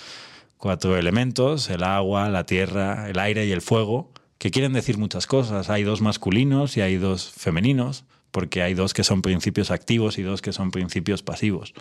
cuatro 0.58 0.98
elementos, 0.98 1.70
el 1.70 1.84
agua, 1.84 2.30
la 2.30 2.46
tierra, 2.46 3.10
el 3.10 3.20
aire 3.20 3.46
y 3.46 3.52
el 3.52 3.62
fuego, 3.62 4.12
que 4.38 4.52
quieren 4.52 4.74
decir 4.74 4.98
muchas 4.98 5.28
cosas. 5.28 5.70
Hay 5.70 5.84
dos 5.84 6.02
masculinos 6.02 6.78
y 6.78 6.82
hay 6.82 6.98
dos 6.98 7.32
femeninos, 7.32 8.06
porque 8.32 8.62
hay 8.62 8.74
dos 8.74 8.94
que 8.94 9.04
son 9.04 9.22
principios 9.22 9.72
activos 9.72 10.18
y 10.18 10.24
dos 10.24 10.42
que 10.42 10.54
son 10.54 10.72
principios 10.72 11.24
pasivos. 11.24 11.74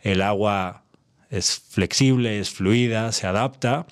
El 0.00 0.22
agua 0.22 0.84
es 1.30 1.62
flexible, 1.68 2.38
es 2.38 2.50
fluida, 2.50 3.12
se 3.12 3.26
adapta 3.26 3.86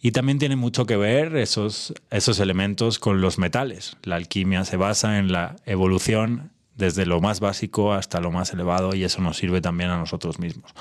y 0.00 0.12
también 0.12 0.38
tiene 0.38 0.56
mucho 0.56 0.86
que 0.86 0.96
ver 0.96 1.36
esos, 1.36 1.94
esos 2.10 2.38
elementos 2.38 2.98
con 2.98 3.20
los 3.20 3.38
metales. 3.38 3.96
La 4.02 4.16
alquimia 4.16 4.64
se 4.64 4.76
basa 4.76 5.18
en 5.18 5.32
la 5.32 5.56
evolución 5.64 6.52
desde 6.76 7.06
lo 7.06 7.20
más 7.20 7.40
básico 7.40 7.92
hasta 7.92 8.20
lo 8.20 8.30
más 8.30 8.52
elevado 8.52 8.94
y 8.94 9.04
eso 9.04 9.20
nos 9.22 9.38
sirve 9.38 9.60
también 9.60 9.90
a 9.90 9.96
nosotros 9.96 10.38
mismos. 10.38 10.72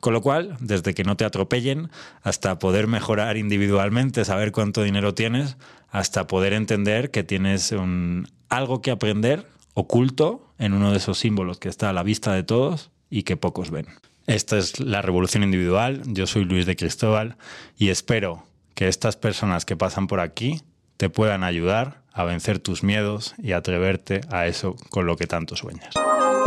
Con 0.00 0.12
lo 0.12 0.20
cual, 0.20 0.56
desde 0.60 0.94
que 0.94 1.04
no 1.04 1.16
te 1.16 1.24
atropellen 1.24 1.90
hasta 2.22 2.58
poder 2.58 2.86
mejorar 2.86 3.36
individualmente, 3.36 4.24
saber 4.24 4.52
cuánto 4.52 4.82
dinero 4.82 5.14
tienes, 5.14 5.56
hasta 5.90 6.26
poder 6.26 6.52
entender 6.52 7.10
que 7.10 7.24
tienes 7.24 7.72
un, 7.72 8.28
algo 8.48 8.82
que 8.82 8.90
aprender 8.90 9.46
oculto 9.74 10.52
en 10.58 10.74
uno 10.74 10.90
de 10.90 10.98
esos 10.98 11.18
símbolos 11.18 11.58
que 11.58 11.68
está 11.68 11.88
a 11.88 11.92
la 11.92 12.02
vista 12.02 12.32
de 12.32 12.42
todos 12.42 12.90
y 13.10 13.22
que 13.22 13.36
pocos 13.36 13.70
ven. 13.70 13.86
Esta 14.26 14.58
es 14.58 14.80
la 14.80 15.00
revolución 15.00 15.42
individual, 15.42 16.02
yo 16.04 16.26
soy 16.26 16.44
Luis 16.44 16.66
de 16.66 16.76
Cristóbal 16.76 17.36
y 17.78 17.88
espero 17.88 18.44
que 18.74 18.88
estas 18.88 19.16
personas 19.16 19.64
que 19.64 19.76
pasan 19.76 20.06
por 20.06 20.20
aquí 20.20 20.60
te 20.98 21.08
puedan 21.08 21.44
ayudar 21.44 22.02
a 22.12 22.24
vencer 22.24 22.58
tus 22.58 22.82
miedos 22.82 23.34
y 23.38 23.52
atreverte 23.52 24.20
a 24.30 24.46
eso 24.46 24.74
con 24.90 25.06
lo 25.06 25.16
que 25.16 25.28
tanto 25.28 25.54
sueñas. 25.54 25.94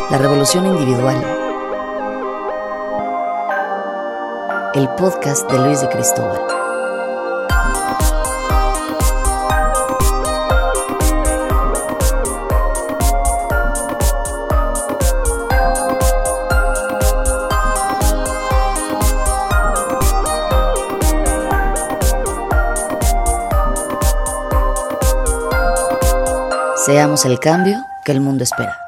La 0.10 0.18
revolución 0.18 0.66
individual. 0.66 1.16
El 4.74 4.90
podcast 4.98 5.50
de 5.50 5.58
Luis 5.58 5.82
de 5.82 5.88
Cristóbal. 5.88 6.61
Seamos 26.86 27.26
el 27.26 27.38
cambio 27.40 27.86
que 28.04 28.12
el 28.12 28.22
mundo 28.22 28.44
espera. 28.44 28.82